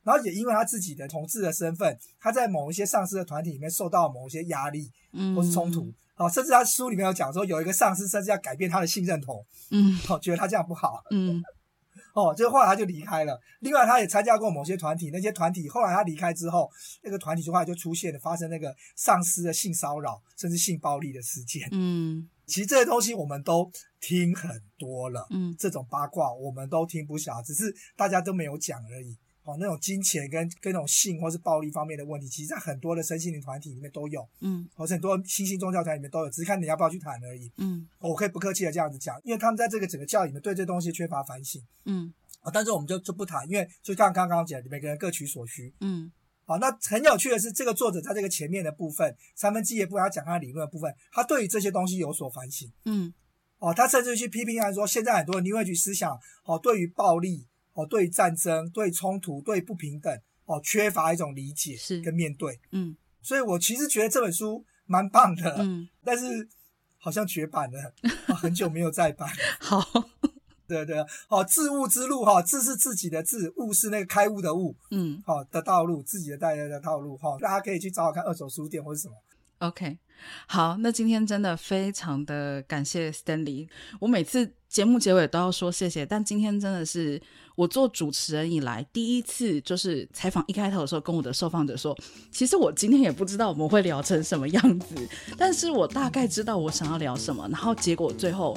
[0.03, 11.43] 然后也因为他自己的同志的身份，他在某一些上司的团体里面受到某一些压力，嗯，或是冲突，哦，甚至他书里面有讲说，有一个上司甚至要改变他的性认同，嗯， 哦，觉得他这样不好，嗯。
[12.13, 13.37] 哦，就后来他就离开了。
[13.59, 16.71] 另外，他也参加过某些团体，那些团体后来他离开之后，
[17.03, 21.67] 那个团体就后来就出现了发生那个上司的性骚扰甚至性暴力的事件。
[21.73, 25.27] 嗯，其实这些东西我们都听很多了。
[25.29, 29.17] 嗯，这种八卦我们都听不少，只是大家都没有讲而已。
[29.45, 46.11] 哦，那种金钱跟跟那种性或是暴力方面的问题，其实在很多的身心灵团体里面都有，嗯，或者很多新兴宗教团里面都有，只是看你要不要去谈而已，嗯，我可以不客气的这样子讲，因为他们在这个整个教里面对这东西缺乏反省，嗯，啊，但是我们就就不谈，因为就像刚刚讲，每个人各取所需，嗯，
[46.45, 53.13] 好，那很有趣的是，这个作者在这个前面的部分，三分之一的部分，他讲他的理论的部分，他对于这些东西有所反省，嗯，
[53.59, 57.45] 哦，他甚至去批评来说，现在很多 New Age 思想，哦，对于暴力。
[57.75, 60.11] 哦，对战争、对冲突、对不平等，
[60.45, 66.49] 哦，缺乏一种理解跟面对，嗯，所以我其实觉得这本书蛮棒的，嗯，但是
[66.97, 67.93] 好像绝版了，
[68.27, 69.29] 哦，很久没有再版。
[69.59, 69.79] 好，
[70.67, 70.97] 对对，
[71.27, 79.15] 哦，自悟之路哈，自是自己的自，悟是那个开悟的悟，嗯，好的道路，自己的带来的道路，哈，大家可以去找找看二手书店或者什么。
[79.59, 79.97] OK，
[80.47, 83.67] 好，那今天真的非常的感谢 Stanley，
[83.99, 87.21] 我每次节目结尾都要说谢谢，但今天真的是。
[87.55, 91.97] 我做主持人以来第一次，就是采访一开头的时候，跟我的受访者说，
[92.29, 94.93] 其实我今天也不知道我们会聊成什么样子，
[95.37, 98.53] 但是我大概知道我想要聊什么，然后结果最后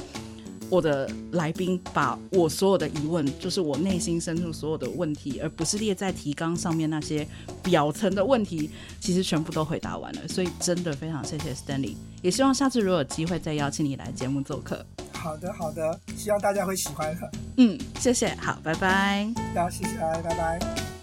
[0.70, 7.26] 我的来宾把我所有的疑问，就是我内心深处所有的问题，而不是列在提纲上面那些
[7.62, 14.84] 表层的问题，其实全部都回答完了，所以真的非常谢谢 Stanley，也希望下次如果有机会再邀请你来节目做客。
[15.12, 17.30] 好的，好的，希望大家会喜欢的。
[17.56, 19.32] 嗯，谢谢，好，拜拜。
[19.54, 20.97] 大家，谢谢，拜拜。